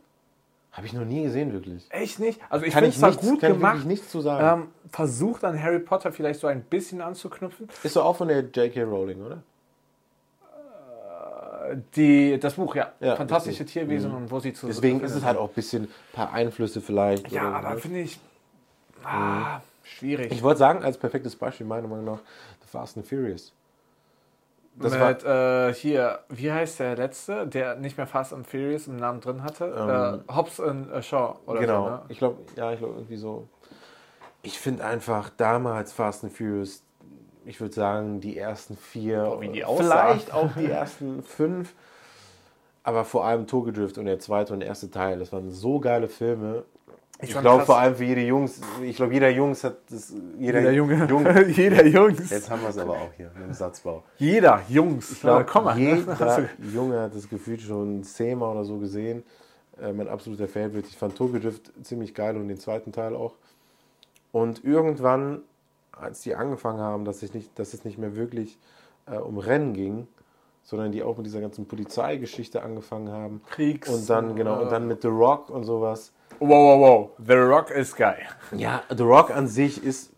[0.73, 1.87] Habe ich noch nie gesehen, wirklich.
[1.91, 2.41] Echt nicht?
[2.49, 3.79] Also ich finde es zwar gut kann gemacht.
[3.81, 4.63] Ich nichts zu sagen.
[4.63, 7.69] Ähm, versucht an Harry Potter vielleicht so ein bisschen anzuknüpfen.
[7.83, 8.83] Ist so auch von der J.K.
[8.85, 9.43] Rowling, oder?
[11.71, 12.91] Äh, die, das Buch, ja.
[13.01, 14.17] ja Fantastische Tierwesen mhm.
[14.17, 17.31] und wo sie zu Deswegen ist es halt auch ein bisschen ein paar Einflüsse vielleicht.
[17.31, 18.19] Ja, aber finde ich
[19.05, 19.63] ah, mhm.
[19.83, 20.33] schwierig.
[20.33, 22.21] Ich wollte sagen, als perfektes Beispiel meiner Meinung nach
[22.63, 23.53] The Fast and Furious.
[24.75, 28.87] Das mit, war, äh, hier, wie heißt der letzte, der nicht mehr Fast and Furious
[28.87, 29.67] im Namen drin hatte?
[29.67, 31.85] Ähm, äh, Hobbs and äh, Shaw oder genau.
[31.85, 31.91] so.
[31.91, 32.03] Ne?
[32.09, 33.49] Ich glaube, ja, ich glaube irgendwie so.
[34.43, 36.83] Ich finde einfach damals Fast and Furious,
[37.45, 41.75] ich würde sagen, die ersten vier, oh, die vielleicht auch die ersten fünf,
[42.83, 45.81] aber vor allem Tokyo Drift und der zweite und der erste Teil, das waren so
[45.81, 46.65] geile Filme.
[47.23, 50.59] Ich, ich glaube vor allem für jede Jungs, ich glaube jeder Jungs hat das, jeder,
[50.59, 52.31] jeder Junge, Junge jeder Jungs.
[52.31, 54.03] Jetzt haben wir es aber auch hier mit dem Satzbau.
[54.19, 55.13] Jeder Jungs.
[55.13, 59.23] Ich glaube, ja, jeder Junge hat das Gefühl schon zehnmal oder so gesehen.
[59.81, 60.89] Äh, mein absoluter Favorite.
[60.89, 63.37] Ich fand Tokyo Drift ziemlich geil und den zweiten Teil auch.
[64.33, 65.43] Und irgendwann,
[65.93, 68.59] als die angefangen haben, dass, ich nicht, dass es nicht mehr wirklich
[69.07, 70.09] äh, um Rennen ging,
[70.65, 73.43] sondern die auch mit dieser ganzen Polizeigeschichte angefangen haben.
[73.49, 73.89] Kriegs.
[73.89, 77.11] Und dann, genau, und dann mit The Rock und sowas Wow, wow, wow.
[77.24, 78.26] The Rock ist geil.
[78.50, 80.11] Ja, The Rock an sich ist,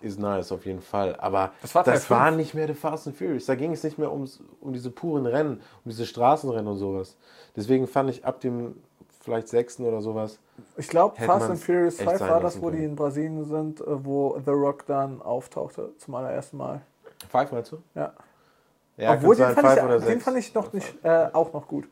[0.00, 1.14] ist nice auf jeden Fall.
[1.16, 3.46] Aber das war, das war nicht mehr The Fast and Furious.
[3.46, 7.16] Da ging es nicht mehr ums, um diese puren Rennen, um diese Straßenrennen und sowas.
[7.54, 8.74] Deswegen fand ich ab dem
[9.20, 10.40] vielleicht sechsten oder sowas.
[10.76, 12.78] Ich glaube, Fast and Furious 5 war das, wo können.
[12.78, 16.82] die in Brasilien sind, äh, wo The Rock dann auftauchte zum allerersten Mal.
[17.30, 17.78] Five meinst du?
[17.94, 18.12] Ja.
[18.96, 21.86] ja Obwohl, den fand, ich, den fand, ich, noch nicht, äh, auch noch gut.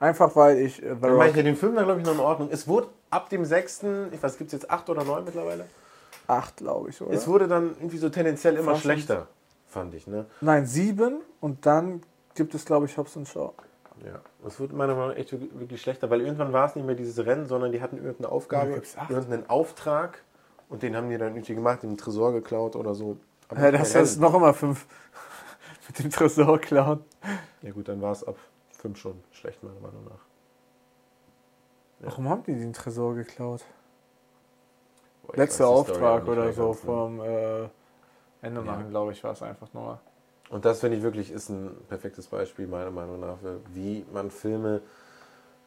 [0.00, 1.34] Einfach weil ich äh, The Rock.
[1.34, 2.48] den Film war, glaube ich, noch in Ordnung.
[2.52, 5.66] Es wurde ab dem sechsten, ich weiß, gibt es jetzt acht oder neun mittlerweile?
[6.26, 7.12] Acht, glaube ich, oder?
[7.12, 9.28] Es wurde dann irgendwie so tendenziell immer Fast schlechter,
[9.66, 10.26] fand ich, ne?
[10.40, 12.02] Nein, sieben und dann
[12.34, 13.52] gibt es, glaube ich, Hobbs und Shaw.
[14.04, 16.94] Ja, es wurde meiner Meinung nach echt wirklich schlechter, weil irgendwann war es nicht mehr
[16.94, 20.22] dieses Rennen, sondern die hatten irgendeine Aufgabe, irgendeinen Auftrag
[20.68, 23.16] und den haben die dann irgendwie gemacht, den Tresor geklaut oder so.
[23.48, 24.86] Aber ja, das ist noch immer fünf
[25.88, 27.00] mit dem Tresor klauen.
[27.62, 28.36] Ja gut, dann war es ab
[28.78, 30.24] fünf schon schlecht, meiner Meinung nach.
[32.00, 32.06] Ja.
[32.06, 33.64] Warum haben die den Tresor geklaut?
[35.22, 37.68] Boah, Letzter Auftrag oder so vom äh,
[38.40, 38.90] Ende machen, ja.
[38.90, 40.00] glaube ich, war es einfach nur.
[40.48, 43.36] Und das finde ich wirklich ist ein perfektes Beispiel meiner Meinung nach,
[43.74, 44.80] wie man Filme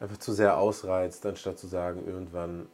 [0.00, 2.66] einfach zu sehr ausreizt, anstatt zu sagen, irgendwann,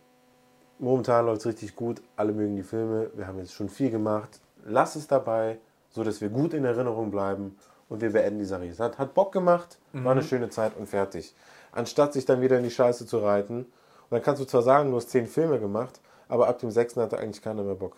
[0.78, 4.40] momentan läuft es richtig gut, alle mögen die Filme, wir haben jetzt schon viel gemacht,
[4.64, 5.58] lass es dabei,
[5.90, 8.66] so dass wir gut in Erinnerung bleiben und wir beenden die Sache.
[8.66, 10.04] Es hat, hat Bock gemacht, mhm.
[10.04, 10.26] war eine mhm.
[10.26, 11.34] schöne Zeit und fertig.
[11.72, 13.60] Anstatt sich dann wieder in die Scheiße zu reiten.
[13.60, 17.00] Und dann kannst du zwar sagen, du hast zehn Filme gemacht, aber ab dem sechsten
[17.00, 17.96] hatte eigentlich keiner mehr Bock.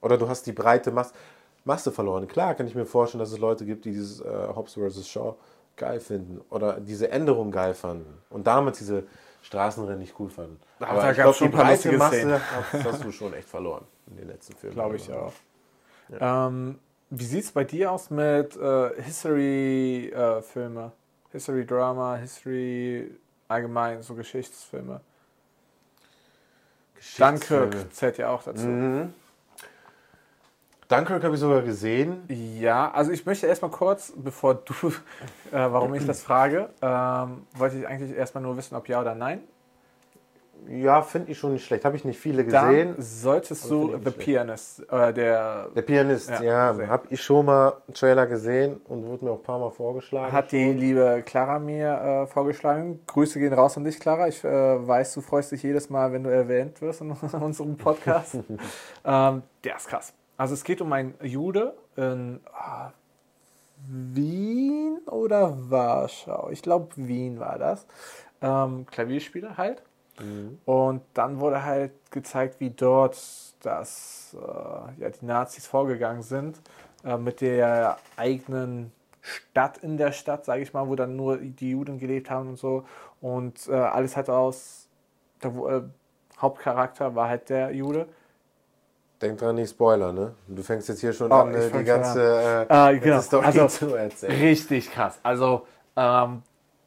[0.00, 1.12] Oder du hast die breite Masse,
[1.64, 2.26] Masse verloren.
[2.26, 5.06] Klar kann ich mir vorstellen, dass es Leute gibt, die dieses äh, Hobbs vs.
[5.06, 5.36] Shaw
[5.76, 9.04] geil finden oder diese Änderung geil fanden und damals diese
[9.42, 10.60] Straßenrennen nicht cool fanden.
[10.80, 12.40] Aber da ich glaube, die breite Masse
[12.72, 14.74] hast, hast, du schon echt verloren in den letzten Filmen.
[14.74, 15.32] Glaube ich auch.
[16.08, 16.48] Ja.
[16.48, 16.78] Ähm,
[17.14, 20.84] wie sieht es bei dir aus mit äh, History-Filme?
[20.84, 23.10] Äh, History-Drama, History
[23.48, 25.00] allgemein, so Geschichtsfilme?
[26.94, 27.66] Geschichtsfilme.
[27.70, 28.66] Dunkirk zählt ja auch dazu.
[28.66, 29.12] Mhm.
[30.88, 32.24] Dunkirk habe ich sogar gesehen.
[32.28, 34.92] Ja, also ich möchte erstmal kurz, bevor du, äh,
[35.52, 39.42] warum ich das frage, ähm, wollte ich eigentlich erstmal nur wissen, ob ja oder nein.
[40.68, 41.84] Ja, finde ich schon nicht schlecht.
[41.84, 42.94] Habe ich nicht viele gesehen.
[42.94, 45.68] Dann solltest du The Pianist, äh, der...
[45.74, 49.38] Der Pianist, ja, ja habe ich schon mal einen Trailer gesehen und wurde mir auch
[49.38, 50.32] ein paar Mal vorgeschlagen.
[50.32, 50.58] Hat schon.
[50.58, 53.00] die liebe Clara mir äh, vorgeschlagen.
[53.06, 54.28] Grüße gehen raus an dich, Clara.
[54.28, 58.34] Ich äh, weiß, du freust dich jedes Mal, wenn du erwähnt wirst in unserem Podcast.
[59.04, 60.14] ähm, der ist krass.
[60.36, 62.92] Also es geht um einen Jude in ah,
[63.88, 66.50] Wien oder Warschau.
[66.50, 67.86] Ich glaube, Wien war das.
[68.40, 69.82] Ähm, Klavierspieler halt.
[70.20, 70.58] Mhm.
[70.64, 73.16] Und dann wurde halt gezeigt, wie dort
[73.62, 76.60] das, äh, ja, die Nazis vorgegangen sind
[77.04, 81.70] äh, mit der eigenen Stadt in der Stadt, sage ich mal, wo dann nur die
[81.70, 82.84] Juden gelebt haben und so.
[83.20, 84.88] Und äh, alles hat aus,
[85.42, 85.82] der äh,
[86.40, 88.06] Hauptcharakter war halt der Jude.
[89.20, 90.34] Denk dran, nicht Spoiler, ne?
[90.48, 93.20] Du fängst jetzt hier schon oh, an, die ganze äh, äh, genau.
[93.20, 94.40] Story also, zu erzählen.
[94.40, 95.20] Richtig krass.
[95.22, 96.42] Also, ähm,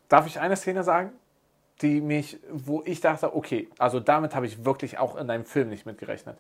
[0.10, 1.14] darf ich eine Szene sagen,
[1.82, 5.70] die mich, wo ich dachte, okay, also damit habe ich wirklich auch in einem Film
[5.70, 6.38] nicht mitgerechnet.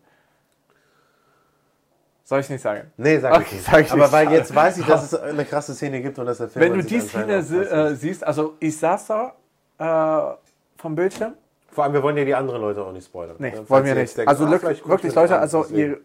[2.24, 2.91] Soll ich nicht sagen?
[2.98, 3.65] Nee, sag okay, ich nicht.
[3.65, 4.12] Sag ich Aber nicht.
[4.12, 6.65] weil jetzt weiß ich, dass es eine krasse Szene gibt und dass der Film.
[6.65, 9.36] Wenn du die Szene äh, siehst, also ich saß da
[9.78, 10.36] äh,
[10.78, 11.36] vom Bildschirm
[11.76, 13.36] vor allem, wir wollen ja die anderen Leute auch nicht spoilern.
[13.38, 14.15] Nee, wollen wir nicht.
[14.15, 16.00] Denken, also ah, wirklich, Leute, also ihr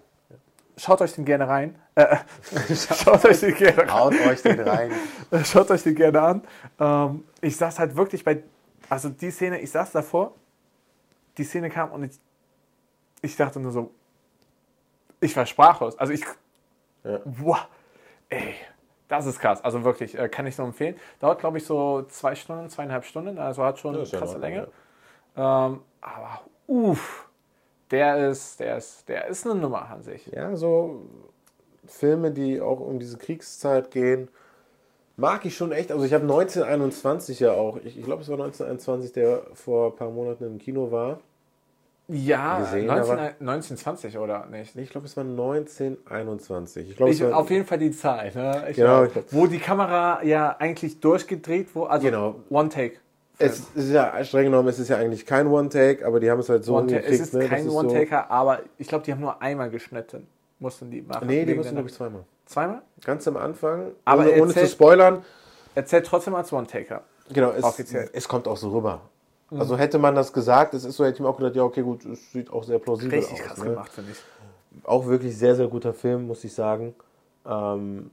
[0.76, 1.76] schaut euch den gerne rein.
[1.94, 2.16] Äh,
[2.74, 3.92] schaut euch den gerne rein.
[3.92, 4.90] Haut euch den rein.
[5.44, 6.42] schaut euch den gerne an.
[6.80, 8.42] Ähm, ich saß halt wirklich bei,
[8.90, 10.34] also die Szene, ich saß davor,
[11.38, 12.20] die Szene kam und ich,
[13.22, 13.90] ich dachte nur so,
[15.20, 15.96] ich war sprachlos.
[15.96, 16.24] Also ich,
[17.04, 17.20] ja.
[17.24, 17.68] wow,
[18.28, 18.54] ey,
[19.08, 19.62] das ist krass.
[19.62, 20.96] Also wirklich, äh, kann ich nur empfehlen.
[21.20, 23.38] Dauert, glaube ich, so zwei Stunden, zweieinhalb Stunden.
[23.38, 24.68] Also hat schon eine krasse Länge.
[25.36, 25.66] Ja.
[25.66, 27.28] Ähm, aber uff,
[27.90, 30.26] der ist, der ist, der ist eine Nummer an sich.
[30.26, 31.06] Ja, so
[31.86, 34.28] Filme, die auch um diese Kriegszeit gehen,
[35.20, 35.92] mag ich schon echt.
[35.92, 39.96] Also ich habe 1921 ja auch, ich, ich glaube es war 1921, der vor ein
[39.96, 41.20] paar Monaten im Kino war.
[42.12, 44.74] Ja, gesehen, 19, 1920 oder nicht?
[44.74, 46.90] Ich glaube, es war 1921.
[46.90, 48.32] Ich glaub, ich, auf jeden Fall die Zahl.
[48.34, 48.72] Ne?
[48.74, 52.34] genau, glaub, wo die Kamera ja eigentlich durchgedreht wurde, also genau.
[52.50, 52.96] One Take.
[53.38, 56.50] Es ist ja streng genommen, es ist ja eigentlich kein One-Take, aber die haben es
[56.50, 57.48] halt so One Es ist ne?
[57.48, 60.26] kein One-Taker, so aber ich glaube, die haben nur einmal geschnitten.
[60.58, 61.26] Mussten die machen.
[61.26, 62.24] Nee, die mussten, glaube ich, zweimal.
[62.50, 62.82] Zweimal?
[63.04, 63.92] Ganz am Anfang.
[64.04, 65.24] Aber ohne, ohne zu spoilern.
[65.76, 67.04] Erzählt trotzdem als One-Taker.
[67.32, 68.10] Genau, es, offiziell.
[68.12, 69.02] es kommt auch so rüber.
[69.50, 69.60] Mhm.
[69.60, 71.82] Also hätte man das gesagt, es ist so, hätte ich mir auch gedacht, ja, okay,
[71.82, 73.38] gut, es sieht auch sehr plausibel Richtig aus.
[73.38, 73.70] Richtig krass ne?
[73.70, 74.18] gemacht, finde ich.
[74.82, 76.96] Auch wirklich sehr, sehr guter Film, muss ich sagen.
[77.46, 78.10] Ähm,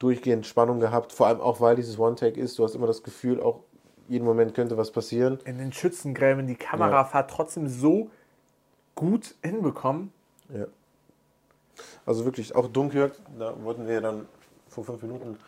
[0.00, 2.58] durchgehend Spannung gehabt, vor allem auch, weil dieses One-Take ist.
[2.58, 3.60] Du hast immer das Gefühl, auch
[4.08, 5.38] jeden Moment könnte was passieren.
[5.44, 7.36] In den Schützengräben die Kamerafahrt ja.
[7.36, 8.10] trotzdem so
[8.96, 10.12] gut hinbekommen.
[10.52, 10.66] Ja.
[12.06, 14.26] Also wirklich, auch Dunkirk, da wollten wir dann
[14.68, 15.38] vor fünf Minuten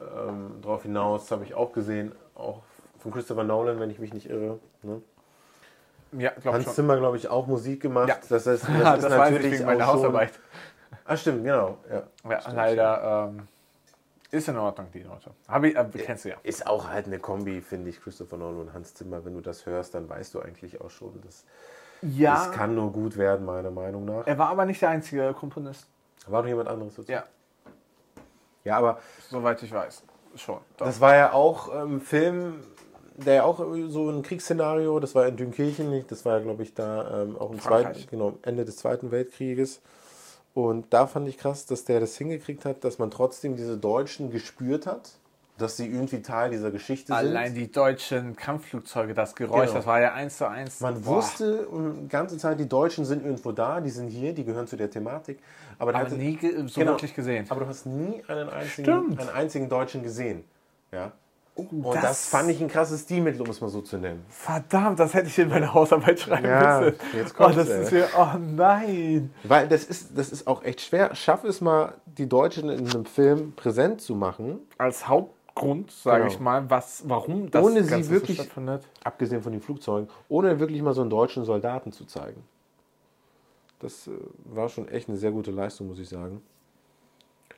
[0.00, 2.62] ähm, drauf hinaus, habe ich auch gesehen, auch
[2.98, 4.58] von Christopher Nolan, wenn ich mich nicht irre.
[4.82, 5.02] Ne?
[6.12, 6.74] Ja, Hans schon.
[6.74, 8.08] Zimmer, glaube ich, auch Musik gemacht.
[8.08, 8.18] Ja.
[8.28, 10.32] Das heißt, das, das ist natürlich ich meine Hausarbeit.
[11.04, 11.78] Ah, stimmt, genau.
[11.90, 13.32] Ja, ja stimmt, leider.
[13.34, 13.48] Ähm,
[14.30, 15.30] ist in Ordnung, die Note.
[15.48, 16.36] Hab ich, äh, kennst du ja.
[16.42, 19.24] Ist auch halt eine Kombi, finde ich, Christopher Nolan und Hans Zimmer.
[19.24, 21.44] Wenn du das hörst, dann weißt du eigentlich auch schon, dass
[22.02, 24.26] ja, das kann nur gut werden, meiner Meinung nach.
[24.26, 25.86] Er war aber nicht der einzige Komponist.
[26.26, 27.10] War noch jemand anderes dazu?
[27.10, 27.24] Ja.
[28.64, 28.98] Ja, aber.
[29.28, 30.02] Soweit ich weiß.
[30.36, 30.58] Schon.
[30.76, 30.86] Doch.
[30.86, 32.60] Das war ja auch ein ähm, Film,
[33.16, 36.74] der ja auch so ein Kriegsszenario, das war in Dünkirchen, das war ja, glaube ich,
[36.74, 39.80] da ähm, auch im zweiten, genau, Ende des Zweiten Weltkrieges.
[40.54, 44.30] Und da fand ich krass, dass der das hingekriegt hat, dass man trotzdem diese Deutschen
[44.30, 45.12] gespürt hat.
[45.58, 47.16] Dass sie irgendwie Teil dieser Geschichte sind.
[47.16, 49.74] Allein die deutschen Kampfflugzeuge, das Geräusch, genau.
[49.74, 50.80] das war ja eins zu eins.
[50.80, 51.16] Man boah.
[51.16, 54.76] wusste die ganze Zeit, die Deutschen sind irgendwo da, die sind hier, die gehören zu
[54.76, 55.38] der Thematik.
[55.78, 57.46] Aber, aber nie so genau, wirklich gesehen.
[57.48, 60.44] Aber du hast nie einen einzigen, einen einzigen Deutschen gesehen.
[60.90, 61.12] Ja?
[61.54, 64.24] Oh, und das, das, fand ich ein krasses Stilmittel, um es mal so zu nennen.
[64.30, 66.96] Verdammt, das hätte ich in meine Hausarbeit schreiben ja, müssen.
[67.14, 69.30] Jetzt kommt oh, das ist ja, oh nein.
[69.44, 71.14] Weil das ist, das ist auch echt schwer.
[71.14, 74.60] Schaff es mal, die Deutschen in einem Film präsent zu machen.
[74.78, 75.08] Als
[75.54, 76.32] Hauptgrund, sage genau.
[76.32, 78.86] ich mal, was, warum das ohne Ganze sie wirklich, so stattfindet.
[79.04, 82.42] Abgesehen von den Flugzeugen, ohne wirklich mal so einen deutschen Soldaten zu zeigen.
[83.80, 84.10] Das äh,
[84.44, 86.42] war schon echt eine sehr gute Leistung, muss ich sagen.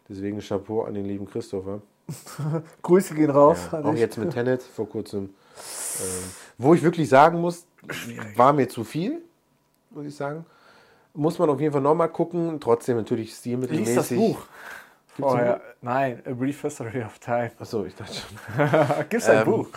[0.08, 1.80] Deswegen Chapeau an den lieben Christopher.
[2.82, 3.58] Grüße gehen raus.
[3.72, 5.22] Ja, auch jetzt mit Tenet vor kurzem.
[5.24, 6.24] Ähm,
[6.58, 8.36] wo ich wirklich sagen muss, Schwierig.
[8.36, 9.22] war mir zu viel,
[9.90, 10.44] muss ich sagen.
[11.14, 12.58] Muss man auf jeden Fall nochmal gucken.
[12.60, 13.94] Trotzdem natürlich stilmittelmäßig.
[13.94, 14.46] Lies das Buch.
[15.20, 15.60] Oh, ja.
[15.80, 17.52] Nein, A Brief History of Time.
[17.58, 18.98] Achso, ich dachte schon.
[19.08, 19.68] Gibt es ein ähm, Buch?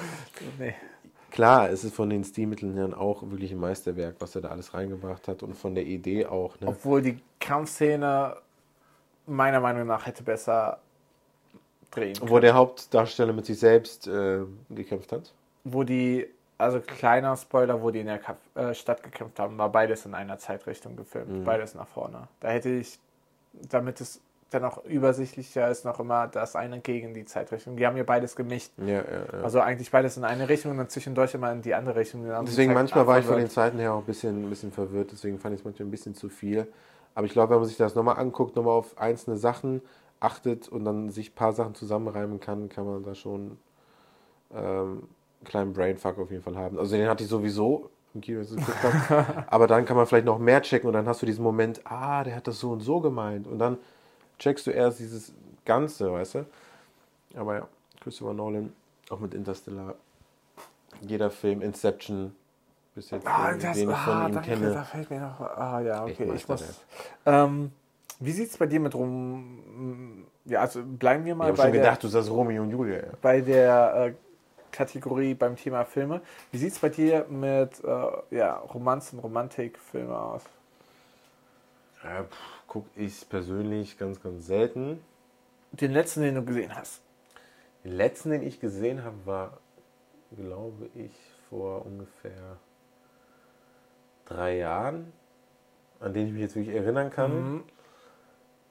[0.58, 0.76] Nee.
[1.32, 4.74] Klar, es ist von den Stilmitteln her auch wirklich ein Meisterwerk, was er da alles
[4.74, 6.60] reingebracht hat und von der Idee auch.
[6.60, 6.68] Ne?
[6.68, 8.38] Obwohl die Kampfszene
[9.28, 10.80] meiner Meinung nach hätte besser
[11.92, 12.32] drehen können.
[12.32, 15.34] Wo der Hauptdarsteller mit sich selbst äh, gekämpft hat?
[15.64, 19.72] Wo die, also kleiner Spoiler, wo die in der Kap äh, Stadt gekämpft haben, war
[19.72, 21.44] beides in einer Zeitrichtung gefilmt, mhm.
[21.44, 22.28] beides nach vorne.
[22.40, 22.98] Da hätte ich,
[23.70, 27.76] damit es dann auch übersichtlicher ist, noch immer das eine gegen die Zeitrichtung.
[27.76, 28.72] Die haben ja beides gemischt.
[28.78, 29.44] Ja, ja, ja.
[29.44, 32.26] Also eigentlich beides in eine Richtung und dann zwischendurch immer in die andere Richtung.
[32.46, 35.38] Deswegen manchmal war ich von den Zeiten her auch ein bisschen, ein bisschen verwirrt, deswegen
[35.38, 36.68] fand ich es manchmal ein bisschen zu viel.
[37.14, 39.82] Aber ich glaube, wenn man sich das nochmal anguckt, nochmal auf einzelne Sachen,
[40.20, 43.58] achtet und dann sich ein paar Sachen zusammenreimen kann, kann man da schon
[44.54, 45.04] ähm,
[45.40, 46.80] einen kleinen Brainfuck auf jeden Fall haben.
[46.80, 49.44] Also den hatte ich sowieso im Kino, als ich geguckt habe.
[49.52, 52.24] Aber dann kann man vielleicht noch mehr checken und dann hast du diesen Moment, ah,
[52.24, 53.48] der hat das so und so gemeint.
[53.48, 53.78] Und dann
[54.40, 55.34] checkst du erst dieses
[55.66, 56.46] Ganze, weißt du?
[57.36, 57.68] Aber ja,
[58.02, 58.74] Christopher Nolan,
[59.10, 59.96] auch mit Interstellar.
[61.02, 62.36] Jeder Film, Inception,
[62.96, 64.74] bis jetzt, ah, das, den ich von ah, ihm danke, kenne.
[64.74, 66.64] Da fällt mir noch, ah ja, okay, ich muss...
[67.26, 67.72] Ähm,
[68.20, 70.26] wie sieht es bei dir mit rum?
[70.46, 71.56] Ja, also bleiben wir mal ich bei.
[71.56, 72.98] Ich habe schon gedacht, du sagst Romeo und Julia.
[72.98, 73.04] Ja.
[73.22, 74.14] Bei der äh,
[74.72, 76.22] Kategorie beim Thema Filme.
[76.52, 80.44] Wie sieht es bei dir mit äh, ja, Romanzen, Romantikfilme aus?
[82.04, 82.26] Ja,
[82.68, 85.02] gucke ich persönlich ganz, ganz selten.
[85.72, 87.02] Den letzten, den du gesehen hast?
[87.84, 89.58] Den letzten, den ich gesehen habe, war,
[90.36, 91.12] glaube ich,
[91.50, 92.58] vor ungefähr
[94.26, 95.14] drei Jahren,
[96.00, 97.54] an den ich mich jetzt wirklich erinnern kann.
[97.54, 97.64] Mhm.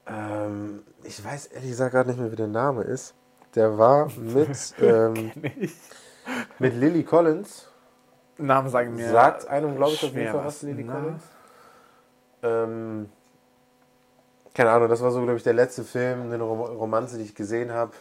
[0.05, 3.15] Ähm, ich weiß ehrlich gesagt gerade nicht mehr, wie der Name ist.
[3.55, 5.31] Der war mit, ähm,
[6.59, 7.67] mit Lily Collins.
[8.37, 9.09] Namen sagen mir.
[9.09, 11.23] Sagt einem, glaube ich, auf jeden Fall was, Lily Collins.
[12.43, 13.09] Ähm,
[14.57, 17.71] keine Ahnung, das war so, glaube ich, der letzte Film, eine Romanze, die ich gesehen
[17.71, 17.91] habe.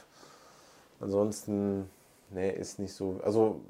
[1.01, 1.91] Ansonsten,
[2.31, 3.21] nee, ist nicht so.
[3.23, 3.61] Also,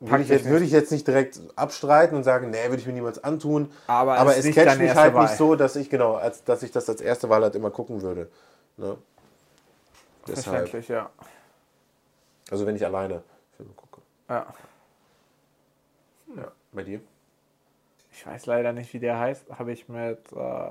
[0.00, 2.92] würde ich, jetzt, würde ich jetzt nicht direkt abstreiten und sagen, nee, würde ich mir
[2.92, 3.72] niemals antun.
[3.86, 5.22] Aber, aber es, es catcht mich halt Wahl.
[5.22, 8.02] nicht so, dass ich, genau, als, dass ich das als erste Wahl halt immer gucken
[8.02, 8.28] würde.
[8.76, 8.98] Ne?
[10.26, 11.08] Verständlich, ja.
[12.50, 13.22] Also wenn ich alleine
[13.56, 14.02] Filme gucke.
[14.28, 14.46] Ja.
[16.36, 17.00] Ja, bei dir?
[18.12, 19.58] Ich weiß leider nicht, wie der heißt.
[19.58, 20.70] Habe ich mit äh,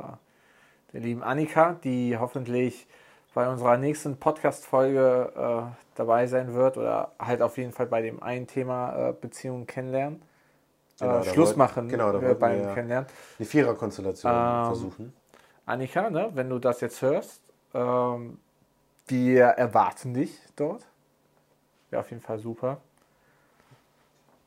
[0.96, 2.88] der lieben Annika, die hoffentlich
[3.34, 8.24] bei unserer nächsten Podcast-Folge äh, dabei sein wird oder halt auf jeden Fall bei dem
[8.24, 10.22] einen Thema äh, Beziehungen kennenlernen.
[10.98, 13.10] Genau, äh, Schluss machen genau, da wir beim Kennenlernen.
[13.38, 15.14] Die Viererkonstellation ähm, versuchen.
[15.66, 17.42] Annika, ne, wenn du das jetzt hörst,
[17.74, 18.40] ähm,
[19.08, 20.86] wir erwarten dich dort.
[21.90, 22.78] Wäre auf jeden Fall super.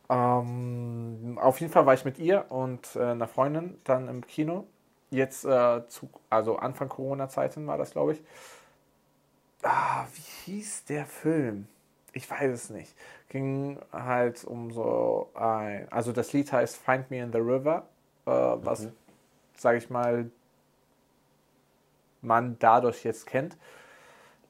[0.09, 4.67] Ähm, auf jeden Fall war ich mit ihr und äh, einer Freundin dann im Kino.
[5.11, 8.23] Jetzt äh, zu, also Anfang Corona-Zeiten war das, glaube ich.
[9.63, 11.67] Ah, wie hieß der Film?
[12.13, 12.95] Ich weiß es nicht.
[13.29, 15.91] Ging halt um so ein.
[15.91, 17.87] Also das Lied heißt Find Me in the River,
[18.27, 18.93] äh, was, mhm.
[19.57, 20.31] sage ich mal,
[22.21, 23.57] man dadurch jetzt kennt.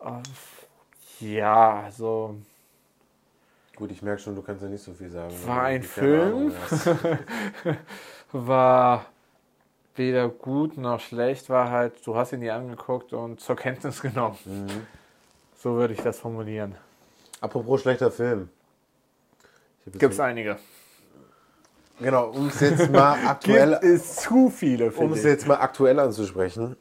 [0.00, 2.36] Äh, ja, also.
[3.76, 5.32] Gut, ich merke schon, du kannst ja nicht so viel sagen.
[5.46, 6.52] War ein Film.
[8.32, 9.06] war
[9.98, 14.38] weder gut noch schlecht, war halt, du hast ihn dir angeguckt und zur Kenntnis genommen.
[14.44, 14.86] Mhm.
[15.56, 16.76] So würde ich das formulieren.
[17.40, 18.48] Apropos schlechter Film.
[19.86, 20.58] Gibt es einige.
[22.00, 23.72] Genau, um es jetzt mal aktuell.
[23.82, 26.76] Es zu viele, Um es jetzt mal aktuell anzusprechen.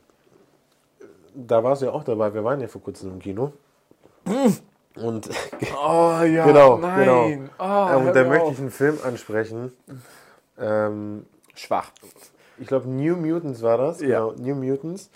[1.34, 3.54] Da warst du ja auch dabei, wir waren ja vor kurzem im Kino.
[4.96, 5.30] Und
[5.84, 7.06] oh ja, genau, nein.
[7.06, 7.50] Genau.
[7.60, 9.72] Oh, und da möchte ich einen Film ansprechen.
[10.60, 11.92] Ähm, Schwach.
[12.60, 14.02] Ich glaube, New Mutants war das.
[14.02, 14.28] Ja.
[14.28, 15.10] Genau, New Mutants.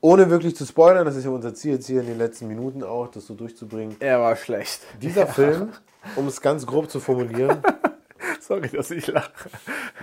[0.00, 2.82] ohne wirklich zu spoilern, das ist ja unser Ziel jetzt hier in den letzten Minuten
[2.84, 3.96] auch, das so durchzubringen.
[4.00, 4.80] Er war schlecht.
[5.02, 5.72] Dieser Film,
[6.16, 7.58] um es ganz grob zu formulieren.
[8.40, 9.32] Sorry, dass ich lache.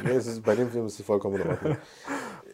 [0.03, 1.77] Nee, ist, bei dem Film ist es vollkommen in Ordnung.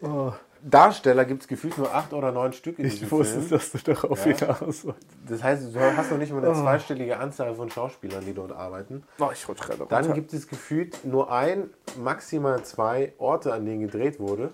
[0.02, 0.32] Oh.
[0.62, 3.22] Darsteller gibt es gefühlt nur acht oder neun Stück in ich diesem Film.
[3.22, 4.34] Ich wusste, dass du darauf ja.
[4.34, 4.88] hinaus
[5.28, 6.62] Das heißt, du hast noch nicht mal eine oh.
[6.62, 9.04] zweistellige Anzahl von Schauspielern, die dort arbeiten.
[9.20, 13.82] Oh, ich rutsche gerade Dann gibt es gefühlt nur ein, maximal zwei Orte, an denen
[13.82, 14.52] gedreht wurde.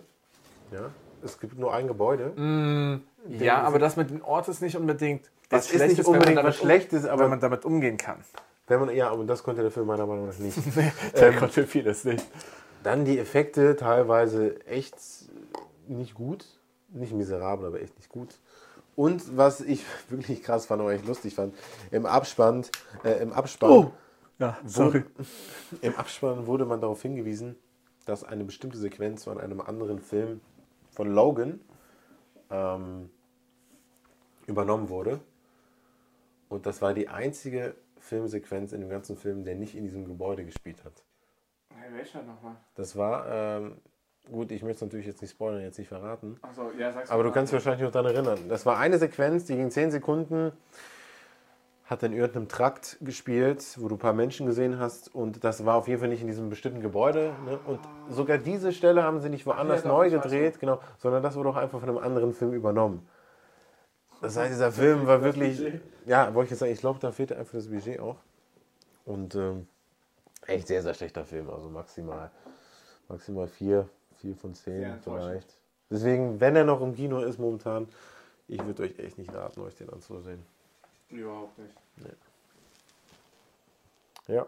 [0.71, 0.91] Ja.
[1.23, 2.29] Es gibt nur ein Gebäude.
[2.39, 3.01] Mm,
[3.39, 7.05] ja, aber das mit dem Ort ist nicht unbedingt das ist nicht unbedingt was Schlechtes,
[7.05, 8.17] aber wenn man damit umgehen kann.
[8.67, 10.57] Wenn man, ja, und das konnte der Film meiner Meinung nach nicht.
[11.15, 12.25] der ähm, konnte vieles nicht.
[12.83, 14.95] Dann die Effekte teilweise echt
[15.89, 16.45] nicht gut.
[16.89, 18.39] Nicht miserabel, aber echt nicht gut.
[18.95, 21.55] Und was ich wirklich krass fand, aber echt lustig fand,
[21.91, 22.65] im Abspann,
[23.03, 23.91] äh, im Abspann, oh.
[24.39, 25.03] ja, sorry.
[25.03, 25.27] Wurde,
[25.81, 27.55] im Abspann wurde man darauf hingewiesen,
[28.05, 30.41] dass eine bestimmte Sequenz von einem anderen Film
[30.91, 31.59] von Logan
[32.49, 33.09] ähm,
[34.47, 35.19] übernommen wurde.
[36.47, 40.45] Und das war die einzige Filmsequenz in dem ganzen Film, der nicht in diesem Gebäude
[40.45, 41.03] gespielt hat.
[41.75, 42.55] Hey, welcher nochmal?
[42.75, 43.77] Das war, ähm,
[44.31, 46.37] gut, ich möchte es natürlich jetzt nicht spoilern, jetzt nicht verraten.
[46.41, 48.39] Achso, ja, sag's Aber du kannst dich wahrscheinlich noch daran erinnern.
[48.49, 50.51] Das war eine Sequenz, die ging 10 Sekunden,
[51.85, 55.75] hat in irgendeinem Trakt gespielt, wo du ein paar Menschen gesehen hast und das war
[55.75, 57.33] auf jeden Fall nicht in diesem bestimmten Gebäude.
[57.45, 57.59] Ne?
[57.67, 61.35] Und sogar diese Stelle haben sie nicht woanders Ach, ja, neu gedreht, genau, sondern das
[61.35, 63.07] wurde auch einfach von einem anderen Film übernommen.
[64.21, 65.61] Das heißt, dieser Film war wirklich,
[66.05, 68.17] ja, wollte ich jetzt sagen, ich glaube, da fehlte einfach das Budget auch.
[69.05, 69.67] Und ähm,
[70.47, 72.31] echt sehr, sehr schlechter Film, also maximal,
[73.07, 73.87] maximal vier,
[74.25, 75.53] vier von zehn vielleicht.
[75.89, 77.87] Deswegen, wenn er noch im Kino ist momentan,
[78.47, 80.43] ich würde euch echt nicht raten, euch den anzusehen.
[81.09, 81.75] Überhaupt nicht.
[81.97, 82.13] Nee.
[84.35, 84.47] Ja.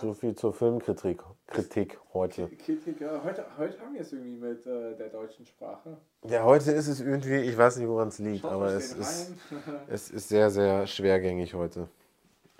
[0.00, 2.48] So viel zur Filmkritik Kritik heute.
[2.48, 3.22] Kritik, ja.
[3.24, 3.44] heute.
[3.58, 5.98] Heute haben wir es irgendwie mit äh, der deutschen Sprache.
[6.22, 9.34] Ja, heute ist es irgendwie, ich weiß nicht, woran es liegt, Schaut aber es ist,
[9.88, 11.88] es ist sehr, sehr schwergängig heute.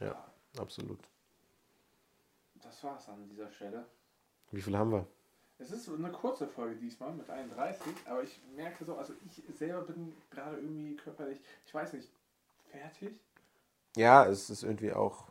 [0.00, 0.24] Ja, ja,
[0.58, 0.98] absolut.
[2.62, 3.86] Das war's an dieser Stelle.
[4.50, 5.06] Wie viel haben wir?
[5.60, 9.82] Es ist eine kurze Folge diesmal mit 31, aber ich merke so, also ich selber
[9.82, 12.08] bin gerade irgendwie körperlich, ich weiß nicht,
[12.70, 13.20] fertig.
[13.94, 15.26] Ja, es ist irgendwie auch,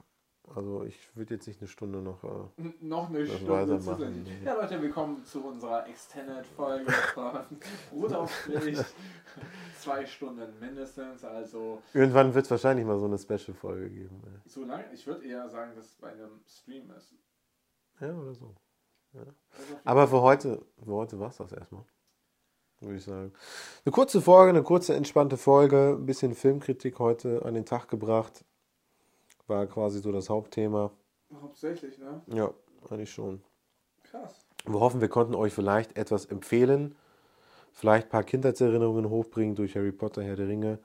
[0.56, 4.28] also ich würde jetzt nicht eine Stunde noch, äh, noch eine Stunde weitermachen.
[4.46, 7.46] Ja Leute, willkommen zu unserer Extended-Folge von
[7.92, 8.78] Brotaufstrich.
[9.80, 11.82] Zwei Stunden mindestens, also...
[11.96, 14.22] Irgendwann wird es wahrscheinlich mal so eine Special-Folge geben.
[14.28, 14.50] Ey.
[14.50, 14.86] So lange?
[14.94, 17.16] Ich würde eher sagen, dass es bei einem Stream ist.
[18.00, 18.54] Ja, oder so.
[19.14, 19.22] Ja.
[19.84, 21.84] Aber für heute, für heute war es das erstmal.
[22.80, 23.34] Würde ich sagen.
[23.84, 28.46] Eine kurze Folge, eine kurze entspannte Folge, ein bisschen Filmkritik heute an den Tag gebracht.
[29.48, 30.92] War quasi so das Hauptthema.
[31.42, 32.22] Hauptsächlich, ne?
[32.28, 32.54] Ja,
[32.90, 33.42] eigentlich schon.
[34.04, 34.46] Krass.
[34.66, 36.96] Wir hoffen, wir konnten euch vielleicht etwas empfehlen.
[37.74, 40.80] Vielleicht ein paar Kindheitserinnerungen hochbringen durch Harry Potter, Herr der Ringe.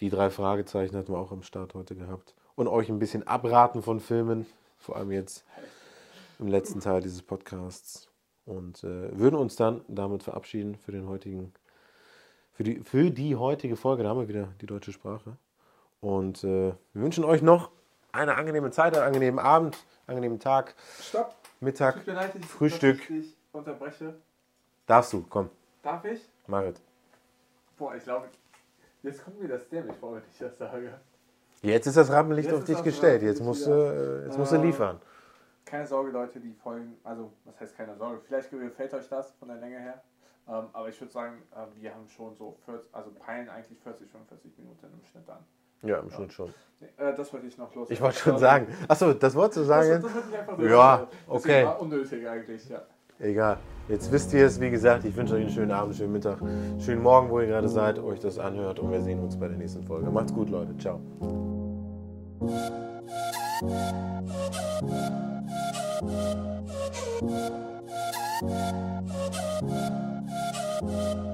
[0.00, 2.34] Die drei Fragezeichen hatten wir auch am Start heute gehabt.
[2.54, 4.46] Und euch ein bisschen abraten von Filmen.
[4.78, 5.44] Vor allem jetzt
[6.40, 8.08] im letzten Teil dieses Podcasts.
[8.46, 11.52] Und äh, würden uns dann damit verabschieden für den heutigen,
[12.52, 14.02] für die, für die heutige Folge.
[14.02, 15.36] Da haben wir wieder die deutsche Sprache.
[16.00, 17.70] Und äh, wir wünschen euch noch
[18.10, 19.76] eine angenehme Zeit, einen angenehmen Abend,
[20.06, 20.74] einen angenehmen Tag.
[21.00, 21.36] Stopp.
[21.60, 22.98] Mittag, Tut mir leid, ich, Frühstück.
[22.98, 24.14] Dass ich dich unterbreche.
[24.86, 25.50] Darfst du, komm.
[25.82, 26.20] Darf ich?
[26.46, 26.80] Marit.
[27.76, 28.28] Boah, ich glaube,
[29.02, 30.98] jetzt kommt mir das dämlich vor, wenn ich das sage.
[31.62, 33.22] Jetzt ist das Rampenlicht auf dich gestellt.
[33.22, 35.00] Jetzt musst, du, äh, jetzt musst du liefern
[35.70, 39.48] keine Sorge, Leute, die Folgen, also was heißt keine Sorge, vielleicht gefällt euch das von
[39.48, 40.02] der Länge her.
[40.48, 44.10] Ähm, aber ich würde sagen, äh, wir haben schon so 40, also peilen eigentlich 40,
[44.10, 45.44] 45 Minuten im Schnitt an.
[45.82, 46.52] Ja, im Schnitt schon.
[46.80, 47.88] Nee, äh, das wollte ich noch los.
[47.90, 48.66] Ich wollte schon sagen.
[48.88, 50.02] Achso, das wolltest du sagen?
[50.02, 51.64] Das, das ich einfach ja, okay.
[51.64, 52.82] war unnötig eigentlich, ja.
[53.18, 53.58] Egal.
[53.88, 56.38] Jetzt wisst ihr es, wie gesagt, ich wünsche euch einen schönen Abend, schönen Mittag,
[56.78, 59.58] schönen Morgen, wo ihr gerade seid, euch das anhört und wir sehen uns bei der
[59.58, 60.10] nächsten Folge.
[60.10, 60.76] Macht's gut, Leute.
[60.78, 61.00] Ciao.
[66.00, 66.12] Thank
[70.82, 71.29] you.